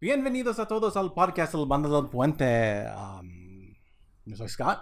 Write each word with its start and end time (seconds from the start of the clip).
Bienvenidos 0.00 0.60
a 0.60 0.68
todos 0.68 0.96
al 0.96 1.12
podcast 1.12 1.54
El 1.54 1.66
Banda 1.66 1.88
del 1.88 2.08
Puente. 2.08 2.86
Um, 2.96 3.74
yo 4.26 4.36
soy 4.36 4.48
Scott. 4.48 4.78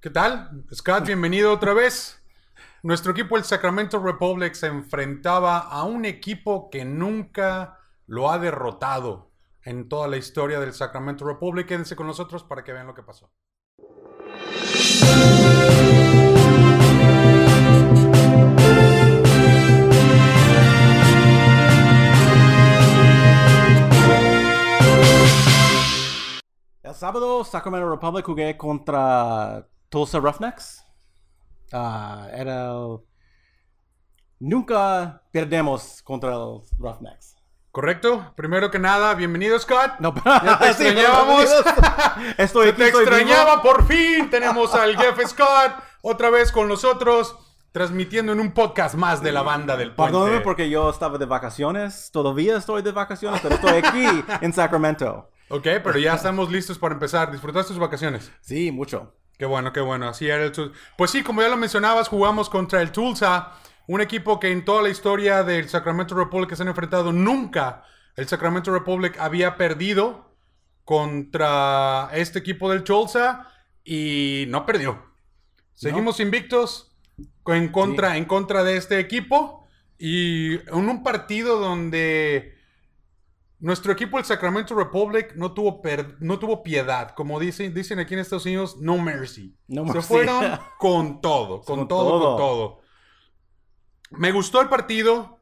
¿Qué 0.00 0.10
tal? 0.10 0.64
Scott, 0.74 1.06
bienvenido 1.06 1.52
otra 1.52 1.72
vez. 1.72 2.20
Nuestro 2.82 3.12
equipo, 3.12 3.36
el 3.36 3.44
Sacramento 3.44 4.02
Republic, 4.02 4.54
se 4.54 4.66
enfrentaba 4.66 5.58
a 5.58 5.84
un 5.84 6.04
equipo 6.04 6.70
que 6.70 6.84
nunca 6.84 7.78
lo 8.08 8.32
ha 8.32 8.40
derrotado 8.40 9.30
en 9.62 9.88
toda 9.88 10.08
la 10.08 10.16
historia 10.16 10.58
del 10.58 10.72
Sacramento 10.72 11.24
Republic. 11.24 11.68
Quédense 11.68 11.94
con 11.94 12.08
nosotros 12.08 12.42
para 12.42 12.64
que 12.64 12.72
vean 12.72 12.88
lo 12.88 12.94
que 12.94 13.04
pasó. 13.04 13.30
El 26.92 26.98
sábado, 26.98 27.42
Sacramento 27.42 27.88
Republic 27.88 28.22
jugué 28.26 28.54
contra 28.58 29.66
Tulsa 29.88 30.18
Roughnecks. 30.20 30.84
Ah, 31.72 32.28
era 32.34 32.66
el- 32.72 32.98
Nunca 34.40 35.22
perdemos 35.32 36.02
contra 36.02 36.32
los 36.32 36.68
Roughnecks. 36.78 37.36
¿Correcto? 37.70 38.34
Primero 38.36 38.70
que 38.70 38.78
nada, 38.78 39.14
bienvenido 39.14 39.58
Scott. 39.58 39.92
No, 40.00 40.12
Ya 40.26 40.58
te 40.58 40.74
Sí, 40.74 40.84
extrañábamos. 40.88 41.46
Estoy 42.36 42.68
aquí, 42.68 42.76
te 42.76 42.86
estoy 42.88 43.04
vivo. 43.06 43.16
extrañaba, 43.16 43.62
por 43.62 43.86
fin 43.86 44.28
tenemos 44.28 44.74
al 44.74 44.94
Jeff 44.98 45.18
Scott 45.28 45.72
otra 46.02 46.28
vez 46.28 46.52
con 46.52 46.68
nosotros, 46.68 47.34
transmitiendo 47.72 48.32
en 48.32 48.40
un 48.40 48.52
podcast 48.52 48.96
más 48.96 49.22
de 49.22 49.32
la 49.32 49.40
banda 49.40 49.78
del 49.78 49.94
puente. 49.94 50.12
Perdóname 50.12 50.40
porque 50.42 50.68
yo 50.68 50.90
estaba 50.90 51.16
de 51.16 51.24
vacaciones. 51.24 52.10
Todavía 52.12 52.58
estoy 52.58 52.82
de 52.82 52.92
vacaciones, 52.92 53.40
pero 53.40 53.54
estoy 53.54 53.78
aquí 53.78 54.24
en 54.42 54.52
Sacramento. 54.52 55.30
Ok, 55.52 55.64
pero 55.84 55.98
ya 55.98 56.14
estamos 56.14 56.50
listos 56.50 56.78
para 56.78 56.94
empezar. 56.94 57.30
¿Disfrutaste 57.30 57.74
tus 57.74 57.78
vacaciones? 57.78 58.32
Sí, 58.40 58.72
mucho. 58.72 59.14
Qué 59.36 59.44
bueno, 59.44 59.70
qué 59.70 59.82
bueno. 59.82 60.08
Así 60.08 60.26
era 60.26 60.46
el 60.46 60.72
Pues 60.96 61.10
sí, 61.10 61.22
como 61.22 61.42
ya 61.42 61.48
lo 61.50 61.58
mencionabas, 61.58 62.08
jugamos 62.08 62.48
contra 62.48 62.80
el 62.80 62.90
Tulsa, 62.90 63.52
un 63.86 64.00
equipo 64.00 64.40
que 64.40 64.50
en 64.50 64.64
toda 64.64 64.80
la 64.80 64.88
historia 64.88 65.42
del 65.42 65.68
Sacramento 65.68 66.14
Republic 66.14 66.54
se 66.54 66.62
han 66.62 66.68
enfrentado, 66.68 67.12
nunca 67.12 67.84
el 68.16 68.26
Sacramento 68.26 68.72
Republic 68.72 69.18
había 69.18 69.58
perdido 69.58 70.34
contra 70.86 72.08
este 72.14 72.38
equipo 72.38 72.70
del 72.70 72.82
Tulsa 72.82 73.46
y 73.84 74.46
no 74.48 74.64
perdió. 74.64 75.04
Seguimos 75.74 76.18
invictos 76.18 76.96
en 77.44 77.68
contra, 77.68 78.16
en 78.16 78.24
contra 78.24 78.64
de 78.64 78.78
este 78.78 78.98
equipo 79.00 79.68
y 79.98 80.54
en 80.54 80.88
un 80.88 81.02
partido 81.02 81.58
donde 81.58 82.56
nuestro 83.62 83.92
equipo, 83.92 84.18
el 84.18 84.24
Sacramento 84.24 84.74
Republic, 84.74 85.34
no 85.36 85.52
tuvo, 85.54 85.80
per- 85.80 86.16
no 86.20 86.38
tuvo 86.38 86.62
piedad. 86.62 87.12
Como 87.14 87.38
dicen, 87.40 87.72
dicen 87.72 87.98
aquí 88.00 88.12
en 88.14 88.20
Estados 88.20 88.44
Unidos, 88.44 88.76
no 88.80 88.98
mercy. 88.98 89.56
No 89.68 89.86
Se 89.86 89.92
mercy. 89.94 90.08
fueron 90.08 90.58
con 90.78 91.20
todo, 91.20 91.62
con, 91.62 91.78
Con 91.78 91.88
todo, 91.88 92.10
todo. 92.10 92.28
con 92.28 92.36
todo. 92.36 92.80
Me 94.10 94.32
gustó 94.32 94.60
el 94.60 94.68
partido. 94.68 95.38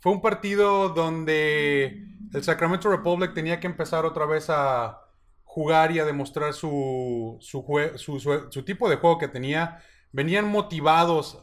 Fue 0.00 0.12
un 0.12 0.20
partido 0.20 0.90
donde 0.90 2.04
el 2.32 2.44
Sacramento 2.44 2.90
Republic 2.90 3.34
tenía 3.34 3.58
que 3.58 3.66
empezar 3.66 4.04
otra 4.04 4.26
vez 4.26 4.46
a 4.50 4.98
jugar 5.44 5.92
y 5.92 5.98
a 5.98 6.04
demostrar 6.04 6.52
su, 6.54 7.36
su, 7.40 7.62
jue- 7.64 7.96
su- 7.96 8.20
su- 8.20 8.46
su 8.50 8.64
tipo 8.64 8.88
de 8.90 8.96
juego 8.96 9.18
que 9.18 9.28
tenía. 9.28 9.82
Venían 10.12 10.48
motivados 10.48 11.42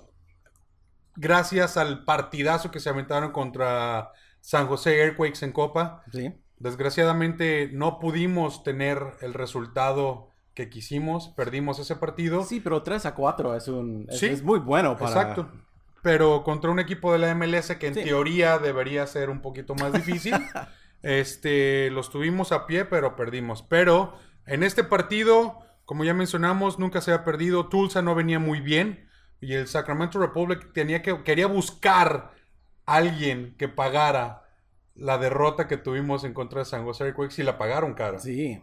gracias 1.15 1.75
al 1.75 2.05
partidazo 2.05 2.71
que 2.71 2.79
se 2.79 2.89
aventaron 2.89 3.31
contra 3.31 4.11
San 4.41 4.67
José 4.67 4.97
Earthquakes 4.99 5.43
en 5.45 5.51
Copa. 5.51 6.03
Sí. 6.11 6.33
Desgraciadamente 6.57 7.69
no 7.73 7.99
pudimos 7.99 8.63
tener 8.63 9.01
el 9.21 9.33
resultado 9.33 10.29
que 10.53 10.69
quisimos, 10.69 11.29
perdimos 11.29 11.79
ese 11.79 11.95
partido. 11.95 12.43
Sí, 12.43 12.59
pero 12.59 12.83
3 12.83 13.05
a 13.05 13.15
4 13.15 13.55
es, 13.55 13.67
un, 13.67 14.07
es, 14.09 14.19
Sí. 14.19 14.25
es 14.27 14.43
muy 14.43 14.59
bueno 14.59 14.97
para... 14.97 15.11
Exacto. 15.11 15.49
Pero 16.01 16.43
contra 16.43 16.71
un 16.71 16.79
equipo 16.79 17.11
de 17.13 17.19
la 17.19 17.33
MLS 17.35 17.75
que 17.77 17.87
en 17.87 17.93
Sí. 17.95 18.03
teoría 18.03 18.57
debería 18.57 19.05
ser 19.07 19.29
un 19.29 19.41
poquito 19.41 19.75
más 19.75 19.91
difícil, 19.93 20.33
este, 21.01 21.89
los 21.91 22.09
tuvimos 22.09 22.51
a 22.51 22.65
pie, 22.67 22.85
pero 22.85 23.15
perdimos. 23.15 23.61
Pero 23.63 24.13
en 24.45 24.63
este 24.63 24.83
partido, 24.83 25.59
como 25.85 26.03
ya 26.03 26.13
mencionamos, 26.13 26.79
nunca 26.79 27.01
se 27.01 27.13
ha 27.13 27.23
perdido. 27.25 27.67
Tulsa 27.67 28.01
no 28.01 28.15
venía 28.15 28.39
muy 28.39 28.59
bien 28.61 29.07
y 29.41 29.53
el 29.53 29.67
Sacramento 29.67 30.19
Republic 30.19 30.71
tenía 30.73 31.01
que, 31.01 31.23
quería 31.23 31.47
buscar 31.47 32.31
alguien 32.95 33.55
que 33.57 33.67
pagara 33.67 34.43
la 34.95 35.17
derrota 35.17 35.67
que 35.67 35.77
tuvimos 35.77 36.23
en 36.23 36.33
contra 36.33 36.59
de 36.59 36.65
San 36.65 36.83
José 36.83 37.05
Earthquakes 37.05 37.41
y 37.41 37.45
la 37.45 37.57
pagaron 37.57 37.93
cara. 37.93 38.19
Sí. 38.19 38.61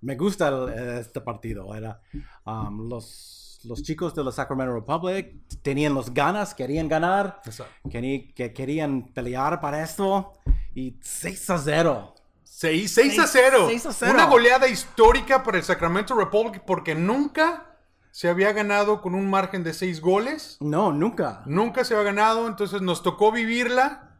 Me 0.00 0.16
gusta 0.16 0.48
el- 0.48 0.98
este 0.98 1.20
partido. 1.20 1.74
Era, 1.74 2.00
um, 2.46 2.88
los, 2.88 3.60
los 3.64 3.82
chicos 3.82 4.14
de 4.14 4.24
la 4.24 4.32
Sacramento 4.32 4.72
Republic 4.74 5.34
tenían 5.62 5.94
las 5.94 6.12
ganas, 6.12 6.54
querían 6.54 6.88
ganar, 6.88 7.40
Exacto. 7.44 7.88
querí- 7.90 8.32
que 8.34 8.52
querían 8.52 9.12
pelear 9.12 9.60
para 9.60 9.82
esto. 9.82 10.32
Y 10.74 10.96
6 11.02 11.50
a 11.50 11.58
0. 11.58 12.14
6, 12.42 12.92
6 12.92 13.18
a 13.18 13.26
0. 13.26 13.66
6 13.68 13.86
a 13.86 13.92
0. 13.92 14.12
Una 14.14 14.26
goleada 14.26 14.68
histórica 14.68 15.42
para 15.42 15.58
el 15.58 15.62
Sacramento 15.64 16.14
Republic 16.14 16.62
porque 16.66 16.94
nunca 16.94 17.69
se 18.12 18.28
había 18.28 18.52
ganado 18.52 19.00
con 19.00 19.14
un 19.14 19.28
margen 19.30 19.62
de 19.64 19.72
6 19.74 20.00
goles. 20.00 20.56
No, 20.60 20.92
nunca. 20.92 21.42
Nunca 21.46 21.84
se 21.84 21.94
había 21.94 22.06
ganado, 22.12 22.46
entonces 22.48 22.82
nos 22.82 23.02
tocó 23.02 23.30
vivirla. 23.32 24.18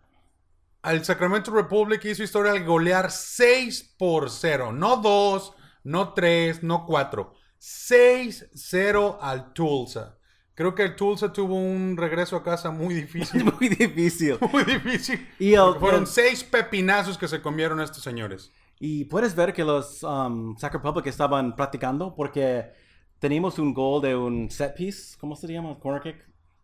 Al 0.83 1.05
Sacramento 1.05 1.51
Republic 1.51 2.05
hizo 2.06 2.23
historia 2.23 2.53
al 2.53 2.65
golear 2.65 3.11
6 3.11 3.97
por 3.99 4.31
0. 4.31 4.73
No 4.73 4.97
2, 4.97 5.53
no 5.84 6.12
3, 6.15 6.62
no 6.62 6.87
4. 6.87 7.34
6-0 7.61 9.19
al 9.21 9.53
Tulsa. 9.53 10.17
Creo 10.55 10.75
que 10.75 10.83
el 10.83 10.97
Tulsa 10.97 11.33
tuvo 11.33 11.55
un 11.57 11.97
regreso 11.97 12.37
a 12.37 12.43
casa 12.43 12.71
muy 12.71 12.95
difícil. 12.95 13.45
Muy 13.59 13.69
difícil. 13.69 14.39
muy 14.53 14.65
difícil. 14.65 15.27
Y 15.39 15.55
el- 15.55 15.75
fueron 15.78 16.03
el- 16.03 16.07
6 16.07 16.45
pepinazos 16.45 17.17
que 17.19 17.28
se 17.28 17.41
comieron 17.41 17.81
estos 17.81 18.03
señores. 18.03 18.53
Y 18.78 19.05
puedes 19.07 19.34
ver 19.34 19.53
que 19.53 19.65
los 19.65 20.03
um, 20.03 20.57
Sac 20.57 20.72
Republic 20.75 21.07
estaban 21.07 21.55
practicando 21.55 22.15
porque 22.15 22.72
tenemos 23.20 23.58
un 23.60 23.72
gol 23.72 24.03
de 24.03 24.16
un 24.16 24.50
set 24.50 24.75
piece. 24.75 25.16
¿Cómo 25.20 25.36
se 25.36 25.47
llama? 25.47 25.78
Corner 25.78 26.03
kick. 26.03 26.16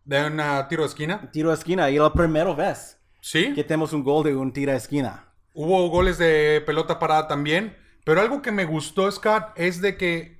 De 0.03 0.25
un 0.25 0.41
tiro 0.67 0.83
de 0.83 0.87
esquina. 0.89 1.29
Tiro 1.31 1.49
de 1.49 1.55
esquina. 1.55 1.89
Y 1.89 1.97
la 1.97 2.11
primera 2.11 2.53
vez 2.53 2.99
Sí. 3.21 3.53
que 3.53 3.63
tenemos 3.63 3.93
un 3.93 4.03
gol 4.03 4.23
de 4.25 4.35
un 4.35 4.51
tiro 4.51 4.71
de 4.71 4.77
esquina. 4.77 5.33
Hubo 5.53 5.87
goles 5.89 6.17
de 6.17 6.61
pelota 6.65 6.99
parada 6.99 7.27
también. 7.27 7.75
Pero 8.03 8.21
algo 8.21 8.41
que 8.41 8.51
me 8.51 8.65
gustó, 8.65 9.09
Scott, 9.11 9.51
es 9.55 9.81
de 9.81 9.97
que 9.97 10.37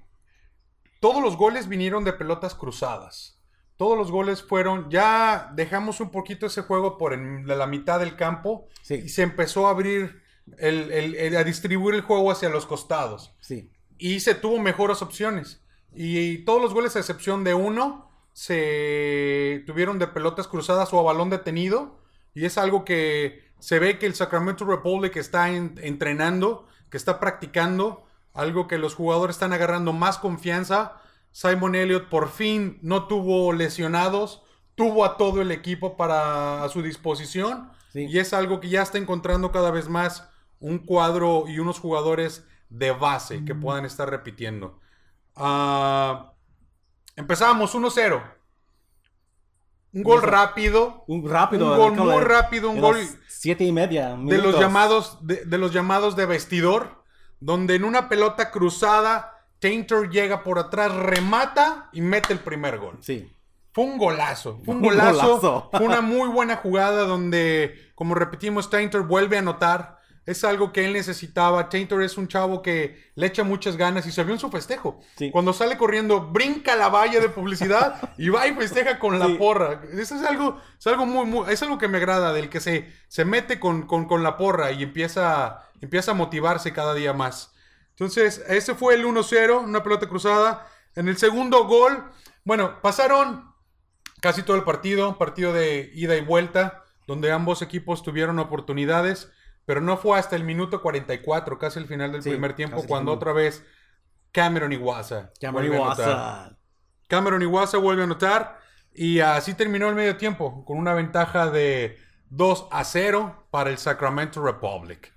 todos 1.00 1.22
los 1.22 1.35
goles 1.38 1.67
vinieron 1.67 2.03
de 2.03 2.13
pelotas 2.13 2.56
cruzadas. 2.56 3.39
Todos 3.75 3.97
los 3.97 4.09
goles 4.09 4.41
fueron. 4.41 4.89
Ya 4.89 5.51
dejamos 5.53 6.00
un 6.00 6.09
poquito 6.09 6.45
ese 6.47 6.61
juego 6.63 6.97
por 6.97 7.13
en 7.13 7.45
la 7.47 7.67
mitad 7.67 8.00
del 8.00 8.16
campo. 8.16 8.67
Sí. 8.81 8.95
Y 9.06 9.09
se 9.09 9.23
empezó 9.23 9.67
a 9.67 9.72
abrir. 9.72 10.22
el- 10.59 10.91
el- 10.94 11.16
el- 11.16 11.35
a 11.35 11.44
distribuir 11.44 11.94
el 11.95 12.01
juego 12.03 12.31
hacia 12.31 12.47
los 12.47 12.66
costados. 12.66 13.35
Sí. 13.41 13.69
y 14.00 14.19
se 14.22 14.33
tuvo 14.33 14.59
mejores 14.59 15.01
opciones. 15.01 15.61
Y 15.94 16.40
todos 16.40 16.62
los 16.62 16.74
goles, 16.74 16.96
a 16.96 17.00
excepción 17.00 17.44
de 17.44 17.53
uno, 17.53 18.09
se 18.34 19.64
tuvieron 19.66 20.00
de 20.00 20.08
pelotas 20.08 20.48
cruzadas 20.48 20.94
o 20.94 21.00
a 21.00 21.03
balón 21.03 21.30
detenido. 21.30 22.00
Y 22.34 22.46
es 22.46 22.58
algo 22.58 22.86
que 22.86 23.52
se 23.59 23.80
ve 23.80 23.98
que 23.98 24.06
el 24.06 24.14
Sacramento 24.16 24.64
Republic 24.66 25.16
está 25.16 25.50
en- 25.50 25.75
entrenando, 25.81 26.68
que 26.92 26.98
está 26.98 27.20
practicando, 27.20 28.06
algo 28.34 28.68
que 28.68 28.78
los 28.78 28.94
jugadores 28.94 29.36
están 29.38 29.53
agarrando 29.53 29.92
más 29.94 30.20
confianza. 30.20 31.02
Simon 31.31 31.74
Elliott 31.75 32.09
por 32.09 32.30
fin 32.30 32.78
no 32.84 33.08
tuvo 33.08 33.52
lesionados, 33.54 34.44
tuvo 34.75 35.04
a 35.04 35.18
todo 35.18 35.42
el 35.42 35.52
equipo 35.52 35.98
para 35.98 36.64
a 36.64 36.69
su 36.69 36.84
disposición. 36.84 37.72
Sí. 37.92 38.06
Y 38.06 38.19
es 38.19 38.34
algo 38.34 38.59
que 38.59 38.69
ya 38.69 38.84
está 38.84 39.00
encontrando 39.00 39.52
cada 39.52 39.72
vez 39.72 39.90
más 39.90 40.30
un 40.59 40.78
cuadro 40.80 41.45
y 41.48 41.57
unos 41.57 41.80
jugadores 41.80 42.45
de 42.69 42.92
base 42.92 43.44
que 43.45 43.56
puedan 43.56 43.86
estar 43.86 44.10
repitiendo. 44.10 44.80
Ah, 45.38 46.34
empezamos 47.16 47.74
1-0. 47.75 48.22
Un 49.94 50.04
gol 50.04 50.22
rápido. 50.22 51.04
Un 51.07 51.28
rápido. 51.30 51.72
Un 51.72 51.78
gol 51.78 51.94
muy 51.94 52.24
rápido, 52.24 52.69
un 52.69 52.81
gol 52.81 52.98
Siete 53.28 53.63
y 53.63 53.72
media. 53.72 54.16
de 54.19 54.38
los 54.38 54.60
llamados 54.60 55.18
de, 55.25 55.45
de 55.45 55.57
los 55.57 55.72
llamados 55.74 56.16
de 56.16 56.25
vestidor, 56.25 57.04
donde 57.39 57.75
en 57.75 57.84
una 57.84 58.10
pelota 58.10 58.51
cruzada 58.51 59.34
Tainter 59.60 60.10
llega 60.10 60.44
por 60.44 60.60
atrás, 60.60 60.94
remata 60.94 61.90
y 61.94 62.01
mete 62.01 62.33
el 62.33 62.40
primer 62.40 62.78
gol. 62.80 62.98
Sí. 63.01 63.31
Fue 63.72 63.86
un 63.86 63.98
golazo. 63.98 64.60
Fue 64.66 64.75
un 64.75 64.81
Un 64.83 64.90
golazo. 64.90 65.28
golazo. 65.40 65.69
Fue 65.72 65.81
una 65.86 66.01
muy 66.01 66.30
buena 66.30 66.57
jugada 66.57 67.06
donde, 67.06 67.92
como 67.95 68.13
repetimos, 68.16 68.69
Tainter 68.69 69.01
vuelve 69.01 69.38
a 69.38 69.40
anotar. 69.40 69.96
Es 70.27 70.44
algo 70.44 70.71
que 70.71 70.85
él 70.85 70.94
necesitaba. 70.94 71.69
Tainter 71.69 72.01
es 72.01 72.18
un 72.18 72.27
chavo 72.27 72.62
que 72.62 73.12
le 73.15 73.25
echa 73.25 73.44
muchas 73.44 73.77
ganas 73.77 74.06
y 74.06 74.12
se 74.12 74.24
vio 74.24 74.35
en 74.35 74.39
su 74.39 74.51
festejo. 74.51 75.00
Sí. 75.18 75.31
Cuando 75.31 75.53
sale 75.53 75.77
corriendo, 75.77 76.21
brinca 76.21 76.75
la 76.75 76.89
valla 76.89 77.19
de 77.19 77.29
publicidad 77.29 78.13
y 78.19 78.29
va 78.29 78.45
y 78.45 78.53
festeja 78.53 79.00
con 79.00 79.18
la 79.18 79.35
porra. 79.39 79.81
Eso 79.91 80.15
es 80.15 80.24
algo, 80.24 80.62
es 80.77 80.85
algo 80.85 81.07
muy, 81.07 81.25
muy, 81.25 81.51
es 81.51 81.63
algo 81.63 81.79
que 81.79 81.88
me 81.88 81.97
agrada, 81.97 82.31
del 82.31 82.50
que 82.50 82.59
se, 82.59 82.94
se 83.07 83.25
mete 83.25 83.59
con, 83.59 83.88
con, 83.88 84.06
con 84.06 84.21
la 84.21 84.38
porra 84.38 84.71
y 84.71 84.83
empieza 84.83 85.63
empieza 85.81 86.12
a 86.12 86.15
motivarse 86.15 86.73
cada 86.73 86.94
día 86.94 87.13
más. 87.13 87.53
Entonces, 87.91 88.44
ese 88.47 88.75
fue 88.75 88.95
el 88.95 89.06
1-0, 89.06 89.63
una 89.63 89.83
pelota 89.83 90.07
cruzada. 90.07 90.68
En 90.95 91.07
el 91.07 91.18
segundo 91.18 91.65
gol, 91.65 92.12
bueno, 92.44 92.81
pasaron 92.81 93.53
casi 94.21 94.44
todo 94.44 94.56
el 94.56 94.63
partido, 94.63 95.18
partido 95.18 95.53
de 95.53 95.91
ida 95.94 96.15
y 96.15 96.21
vuelta, 96.21 96.83
donde 97.06 97.31
ambos 97.31 97.62
equipos 97.62 98.03
tuvieron 98.03 98.39
oportunidades, 98.39 99.31
pero 99.68 99.81
no 99.81 99.98
fue 99.98 100.18
hasta 100.18 100.38
el 100.38 100.46
minuto 100.46 100.81
44, 100.81 101.60
casi 101.60 101.78
el 101.78 101.88
final 101.88 102.14
del 102.14 102.24
Sí, 102.24 102.30
primer 102.30 102.56
tiempo, 102.56 102.81
cuando 102.88 103.12
otra 103.12 103.34
vez 103.34 103.66
Cameron 104.31 104.72
Iwasa. 104.72 105.34
Cameron. 105.42 105.74
Iwasa. 105.74 106.58
Cameron 107.08 107.42
Iwasa 107.42 107.78
vuelve 107.78 108.04
a 108.04 108.06
anotar 108.06 108.60
y 108.94 109.19
así 109.19 109.56
terminó 109.56 109.90
el 109.90 109.96
medio 109.96 110.16
tiempo 110.16 110.64
con 110.64 110.78
una 110.78 110.94
ventaja 110.94 111.52
de 111.52 111.98
2 112.30 112.69
a 112.72 112.86
0 112.86 113.48
para 113.52 113.69
el 113.69 113.78
Sacramento 113.78 114.42
Republic. 114.42 115.14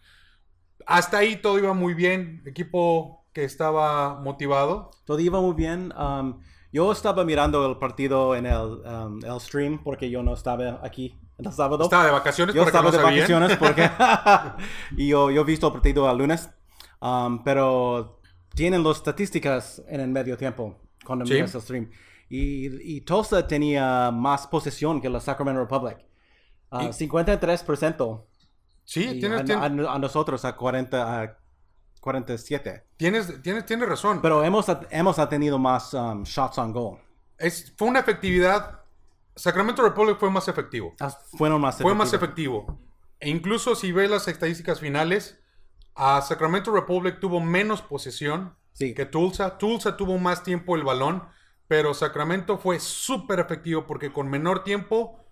Hasta 0.84 1.18
ahí 1.18 1.36
todo 1.36 1.56
iba 1.56 1.72
muy 1.72 1.94
bien, 1.94 2.42
equipo 2.44 3.24
que 3.32 3.44
estaba 3.44 4.18
motivado. 4.18 4.90
Todo 5.04 5.20
iba 5.20 5.40
muy 5.40 5.54
bien. 5.54 5.92
Um, 5.96 6.40
yo 6.72 6.90
estaba 6.90 7.24
mirando 7.24 7.64
el 7.70 7.78
partido 7.78 8.34
en 8.34 8.46
el, 8.46 8.56
um, 8.56 9.24
el 9.24 9.40
stream 9.40 9.80
porque 9.84 10.10
yo 10.10 10.24
no 10.24 10.34
estaba 10.34 10.80
aquí 10.84 11.20
el 11.46 11.52
sábado. 11.52 11.84
Estaba 11.84 12.04
de 12.06 12.10
vacaciones 12.12 12.54
yo 12.54 12.62
estaba 12.64 12.84
no 12.84 12.90
de 12.90 12.98
sabían. 12.98 13.14
vacaciones 13.20 13.56
porque 13.58 13.90
y 14.96 15.08
yo, 15.08 15.30
yo 15.30 15.40
he 15.42 15.44
visto 15.44 15.66
el 15.68 15.72
partido 15.74 16.10
el 16.10 16.18
lunes, 16.18 16.50
um, 17.00 17.42
pero 17.44 18.20
tienen 18.54 18.82
las 18.82 18.98
estadísticas 18.98 19.82
en 19.88 20.00
el 20.00 20.08
medio 20.08 20.36
tiempo 20.36 20.76
cuando 21.04 21.24
Sí. 21.26 21.34
miras 21.34 21.54
el 21.54 21.60
stream. 21.62 21.90
Y, 22.28 22.96
y 22.96 23.00
Tulsa 23.00 23.46
tenía 23.46 24.10
más 24.12 24.46
posesión 24.46 25.00
que 25.00 25.08
la 25.08 25.20
Sacramento 25.20 25.60
Republic. 25.60 25.98
Uh, 26.70 26.82
Y- 26.82 26.92
53%. 26.92 28.24
Sí, 28.84 29.04
Y 29.08 29.20
tienes, 29.20 29.40
a, 29.40 29.44
tien- 29.44 29.86
a- 29.88 29.94
a 29.94 29.98
nosotros 29.98 30.44
a 30.44 30.56
40 30.56 31.22
a 31.22 31.36
47. 32.00 32.84
tienes, 32.96 33.42
tienes, 33.42 33.66
tienes 33.66 33.88
razón. 33.88 34.20
Pero 34.22 34.42
hemos, 34.44 34.66
hemos 34.90 35.28
tenido 35.28 35.58
más 35.58 35.92
um, 35.94 36.22
shots 36.24 36.58
on 36.58 36.72
goal. 36.72 36.98
Es, 37.38 37.72
fue 37.76 37.88
una 37.88 38.00
efectividad. 38.00 38.79
Sacramento 39.36 39.82
Republic 39.82 40.18
fue 40.18 40.30
más 40.30 40.48
efectivo. 40.48 40.94
Ah, 41.00 41.10
Fueron 41.36 41.60
más 41.60 41.78
Fue 41.78 41.94
más 41.94 42.12
efectivo. 42.12 42.78
E 43.20 43.28
incluso 43.30 43.74
si 43.74 43.92
ves 43.92 44.10
las 44.10 44.28
estadísticas 44.28 44.80
finales, 44.80 45.38
a 45.94 46.20
Sacramento 46.22 46.72
Republic 46.72 47.20
tuvo 47.20 47.40
menos 47.40 47.82
posesión 47.82 48.56
Sí. 48.72 48.94
que 48.94 49.04
Tulsa. 49.06 49.58
Tulsa 49.58 49.96
tuvo 49.96 50.16
más 50.18 50.42
tiempo 50.42 50.74
el 50.76 50.84
balón, 50.84 51.22
pero 51.68 51.92
Sacramento 51.94 52.56
fue 52.58 52.80
súper 52.80 53.40
efectivo 53.40 53.86
porque 53.86 54.12
con 54.12 54.28
menor 54.28 54.64
tiempo 54.64 55.24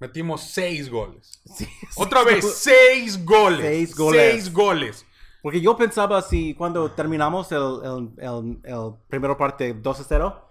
metimos 0.00 0.42
seis 0.42 0.90
goles. 0.90 1.40
Sí, 1.44 1.64
sí. 1.80 1.86
Otra 1.96 2.24
vez, 2.24 2.44
seis 2.58 3.24
goles. 3.24 3.60
Seis 3.60 3.96
goles. 3.96 4.32
Seis 4.32 4.52
goles. 4.52 5.06
Porque 5.42 5.60
yo 5.60 5.76
pensaba 5.76 6.20
si 6.22 6.54
cuando 6.54 6.90
terminamos 6.92 7.52
el, 7.52 7.58
el, 7.84 8.10
el, 8.18 8.60
el 8.64 8.92
primero 9.08 9.36
parte 9.38 9.72
2 9.74 10.00
a 10.00 10.04
0, 10.04 10.47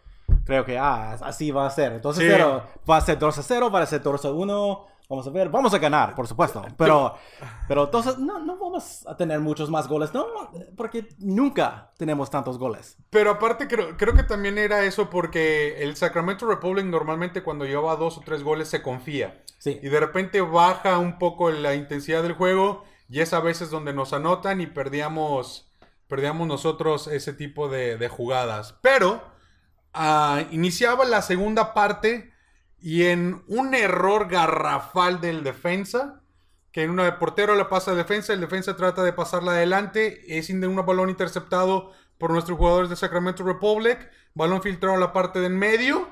creo 0.48 0.66
que 0.66 0.78
ah, 0.80 1.14
así 1.22 1.52
va 1.52 1.68
a 1.68 1.70
ser. 1.70 2.02
2 2.02 2.18
a 2.18 2.20
Sí. 2.20 2.28
0, 2.28 2.64
va 2.90 2.98
a 2.98 3.02
ser 3.02 3.20
2 3.20 3.38
a 3.38 3.44
0, 3.44 3.70
va 3.70 3.82
a 3.82 3.86
ser 3.86 4.02
2 4.02 4.26
a 4.26 4.32
1. 4.32 4.88
Vamos 5.10 5.26
a 5.26 5.30
ver, 5.30 5.48
vamos 5.48 5.74
a 5.74 5.78
ganar, 5.78 6.16
por 6.16 6.28
supuesto. 6.28 6.66
Pero, 6.78 7.16
pero 7.66 7.86
entonces 7.86 8.18
no, 8.18 8.40
no 8.40 8.58
vamos 8.58 9.08
a 9.08 9.16
tener 9.16 9.40
muchos 9.40 9.70
más 9.70 9.88
goles, 9.88 10.14
¿no? 10.14 10.26
Porque 10.76 11.08
nunca 11.20 11.94
tenemos 11.98 12.30
tantos 12.30 12.58
goles. 12.60 12.98
Pero 13.10 13.32
aparte 13.32 13.70
creo, 13.70 13.96
creo 13.96 14.14
que 14.14 14.24
también 14.24 14.58
era 14.58 14.84
eso 14.84 15.10
porque 15.10 15.82
el 15.82 15.96
Sacramento 15.96 16.46
Republic 16.46 16.86
normalmente 16.86 17.42
cuando 17.42 17.64
lleva 17.64 17.96
dos 17.96 18.18
o 18.18 18.22
tres 18.26 18.44
goles 18.44 18.68
se 18.68 18.82
confía. 18.82 19.42
Sí. 19.60 19.80
Y 19.82 19.88
de 19.88 20.00
repente 20.00 20.42
baja 20.42 20.98
un 20.98 21.18
poco 21.20 21.52
la 21.52 21.74
intensidad 21.74 22.22
del 22.22 22.34
juego 22.34 22.84
y 23.08 23.22
es 23.22 23.32
a 23.32 23.40
veces 23.40 23.70
donde 23.70 23.94
nos 23.94 24.12
anotan 24.12 24.60
y 24.60 24.68
perdíamos, 24.68 25.72
perdíamos 26.10 26.50
nosotros 26.50 27.08
ese 27.08 27.32
tipo 27.32 27.70
de, 27.70 27.98
de 27.98 28.10
jugadas. 28.10 28.76
Pero 28.82 29.22
ah, 29.98 30.44
iniciaba 30.52 31.06
la 31.06 31.22
segunda 31.22 31.74
parte 31.74 32.32
y 32.80 33.04
en 33.06 33.44
un 33.48 33.74
error 33.74 34.28
garrafal 34.30 35.20
del 35.20 35.44
defensa, 35.44 36.22
que 36.72 36.84
en 36.84 36.92
una 36.92 37.04
de 37.06 37.14
portero 37.14 37.56
la 37.56 37.70
pasa 37.70 37.92
al 37.92 37.98
defensa, 37.98 38.34
el 38.34 38.42
defensa 38.42 38.76
trata 38.76 39.04
de 39.04 39.14
pasarla 39.14 39.52
adelante, 39.54 40.38
es 40.38 40.50
un 40.50 40.76
balón 40.86 41.10
interceptado 41.10 41.92
por 42.20 42.32
nuestros 42.32 42.58
jugadores 42.58 42.90
de 42.90 42.96
Sacramento 42.96 43.44
Republic, 43.44 43.98
balón 44.34 44.62
filtrado 44.62 44.96
a 44.96 45.00
la 45.00 45.12
parte 45.14 45.40
del 45.40 45.54
medio 45.54 46.08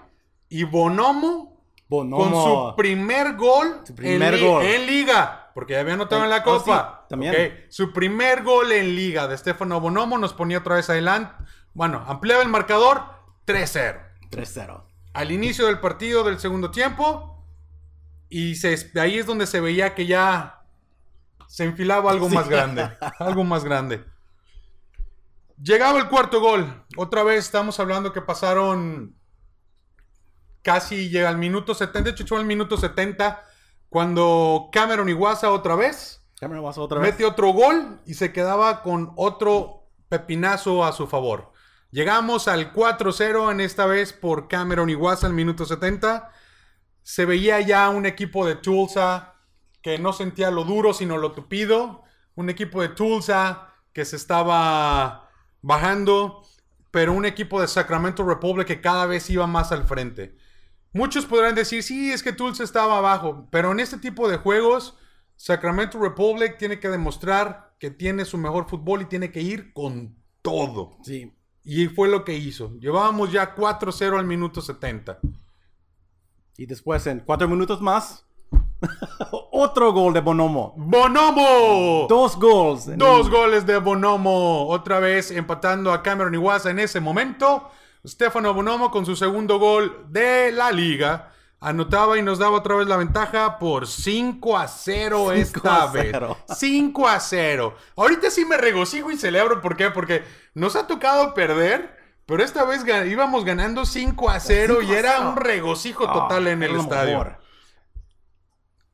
y 0.50 0.64
Bonomo 0.64 1.64
Bonomo. 1.88 2.24
con 2.24 2.32
su 2.72 2.76
primer 2.78 3.36
gol, 3.36 3.82
Su 3.86 3.94
primer 3.96 4.34
en, 4.34 4.40
li- 4.42 4.48
gol. 4.48 4.64
en 4.66 4.86
liga, 4.88 5.52
porque 5.54 5.74
ya 5.74 5.82
había 5.82 5.94
anotado 5.94 6.24
en 6.24 6.30
la 6.32 6.38
Oh, 6.38 6.44
copa. 6.44 7.02
sí, 7.04 7.10
también. 7.10 7.66
Su 7.70 7.94
primer 7.94 8.44
gol 8.44 8.72
en 8.72 8.96
liga 8.96 9.28
de 9.28 9.38
Stefano 9.38 9.80
Bonomo 9.80 10.18
nos 10.18 10.34
ponía 10.34 10.58
otra 10.60 10.76
vez 10.76 10.90
adelante. 10.90 11.32
Bueno, 11.74 12.04
ampliaba 12.08 12.42
el 12.42 12.50
marcador 12.50 13.04
3-0. 13.46 14.02
3-0. 14.32 14.84
Al 15.14 15.32
inicio 15.32 15.68
del 15.68 15.80
partido 15.80 16.24
del 16.24 16.40
segundo 16.40 16.72
tiempo. 16.72 17.32
Y 18.30 18.56
se, 18.56 18.92
ahí 19.00 19.20
es 19.20 19.26
donde 19.26 19.46
se 19.48 19.60
veía 19.62 19.94
que 19.96 20.06
ya 20.08 20.64
se 21.48 21.64
enfilaba 21.64 22.12
algo 22.12 22.28
Sí. 22.30 22.36
más 22.36 22.50
grande. 22.50 22.90
Algo 23.20 23.44
más 23.44 23.64
grande. 23.64 24.04
Llegaba 25.62 26.00
el 26.00 26.10
cuarto 26.10 26.42
gol. 26.42 26.84
Otra 26.98 27.24
vez 27.24 27.46
estamos 27.46 27.80
hablando 27.80 28.12
que 28.12 28.22
pasaron 28.22 29.16
casi 30.64 31.10
llega 31.10 31.30
al 31.30 31.38
minuto 31.38 31.74
70. 31.74 32.02
De 32.02 32.10
hecho, 32.12 32.26
fue 32.28 32.40
al 32.40 32.46
minuto 32.46 32.76
70 32.78 33.42
cuando 33.90 34.70
Cameron 34.72 35.08
Iwasa 35.08 35.52
otra 35.52 35.76
vez 35.76 36.22
Cameron 36.40 36.66
Watson 36.66 36.84
otra 36.84 37.00
vez. 37.00 37.12
mete 37.12 37.24
otro 37.24 37.50
gol 37.54 38.02
y 38.06 38.16
se 38.16 38.34
quedaba 38.34 38.82
con 38.82 39.14
otro 39.16 39.88
pepinazo 40.10 40.84
a 40.84 40.92
su 40.92 41.08
favor. 41.08 41.54
Llegamos 41.92 42.48
al 42.48 42.74
4-0 42.74 43.52
en 43.52 43.62
esta 43.62 43.86
vez 43.86 44.14
por 44.14 44.48
Cameron 44.48 44.90
Iwasa 44.90 45.28
al 45.28 45.34
minuto 45.34 45.66
70. 45.66 46.32
Se 47.04 47.26
veía 47.26 47.62
ya 47.62 47.90
un 47.90 48.06
equipo 48.06 48.46
de 48.46 48.56
Tulsa 48.56 49.36
que 49.82 49.98
no 50.00 50.12
sentía 50.14 50.52
lo 50.52 50.64
duro 50.64 50.94
sino 50.94 51.18
lo 51.18 51.32
tupido. 51.32 52.04
Un 52.36 52.50
equipo 52.50 52.82
de 52.82 52.90
Tulsa 52.90 53.70
que 53.94 54.04
se 54.04 54.18
estaba 54.18 55.30
bajando, 55.62 56.44
pero 56.92 57.14
un 57.14 57.26
equipo 57.26 57.62
de 57.62 57.68
Sacramento 57.68 58.24
Republic 58.24 58.68
que 58.68 58.82
cada 58.82 59.06
vez 59.06 59.30
iba 59.30 59.48
más 59.48 59.72
al 59.72 59.86
frente. 59.86 60.36
Muchos 60.92 61.26
podrán 61.26 61.56
decir, 61.56 61.84
sí, 61.84 62.12
es 62.12 62.24
que 62.24 62.34
Tulsa 62.34 62.64
estaba 62.64 62.98
abajo, 62.98 63.48
pero 63.52 63.72
en 63.72 63.80
este 63.80 63.98
tipo 63.98 64.30
de 64.30 64.38
juegos, 64.38 64.98
Sacramento 65.36 66.00
Republic 66.00 66.58
tiene 66.58 66.80
que 66.80 66.88
demostrar 66.88 67.74
que 67.80 67.92
tiene 67.92 68.26
su 68.26 68.38
mejor 68.38 68.70
fútbol 68.70 69.02
y 69.02 69.06
tiene 69.06 69.32
que 69.32 69.42
ir 69.42 69.74
con 69.74 70.16
todo. 70.42 70.98
Sí. 71.04 71.34
Y 71.66 71.88
fue 71.88 72.08
lo 72.08 72.24
que 72.24 72.36
hizo. 72.36 72.74
Llevábamos 72.80 73.32
ya 73.32 73.56
4-0 73.56 74.20
al 74.20 74.26
minuto 74.26 74.62
70. 74.62 75.20
Y 76.58 76.66
después 76.68 77.06
en 77.08 77.20
cuatro 77.22 77.48
minutos 77.48 77.82
más, 77.82 78.26
otro 79.52 79.92
gol 79.92 80.14
de 80.14 80.22
Bonomo. 80.22 80.74
¡Bonomo! 80.78 82.06
Dos 82.08 82.38
goals. 82.38 82.88
en 82.88 82.98
Dos 82.98 83.26
un- 83.28 83.32
goles 83.32 83.66
de 83.66 83.78
Bonomo. 83.78 84.68
Otra 84.70 85.00
vez 85.00 85.32
empatando 85.32 85.92
a 85.92 86.02
Cameron 86.04 86.34
Iwasa 86.36 86.70
en 86.70 86.80
ese 86.80 87.00
momento. 87.00 87.70
Stefano 88.08 88.54
Bonomo 88.54 88.92
con 88.92 89.06
su 89.06 89.16
segundo 89.16 89.58
gol 89.60 90.06
de 90.10 90.52
la 90.52 90.72
liga. 90.72 91.32
Anotaba 91.60 92.18
y 92.18 92.22
nos 92.22 92.38
daba 92.38 92.58
otra 92.58 92.76
vez 92.76 92.88
la 92.88 92.98
ventaja 92.98 93.58
por 93.58 93.88
5 93.88 94.58
a 94.58 94.68
0 94.68 95.32
esta 95.32 95.84
a 95.84 95.92
vez. 95.92 96.10
0. 96.12 96.38
5 96.56 97.08
a 97.08 97.20
0. 97.20 97.76
Ahorita 97.96 98.30
sí 98.30 98.46
me 98.46 98.58
regocijo 98.58 99.10
y 99.12 99.18
celebro. 99.18 99.62
¿Por 99.62 99.76
qué? 99.76 99.90
Porque 99.90 100.24
nos 100.54 100.76
ha 100.76 100.86
tocado 100.88 101.34
perder. 101.34 101.96
Pero 102.28 102.44
esta 102.44 102.66
vez 102.66 102.84
íbamos 103.08 103.46
ganando 103.46 103.86
5 103.86 104.30
a 104.30 104.40
0 104.40 104.78
y 104.82 104.86
5 104.86 104.94
a 104.96 104.98
era 105.00 105.14
0. 105.18 105.30
un 105.30 105.38
regocijo 105.38 106.12
total 106.12 106.48
Ah, 106.48 106.52
en 106.52 106.64
el 106.64 106.76
estadio. 106.76 107.18
mejor. 107.20 107.38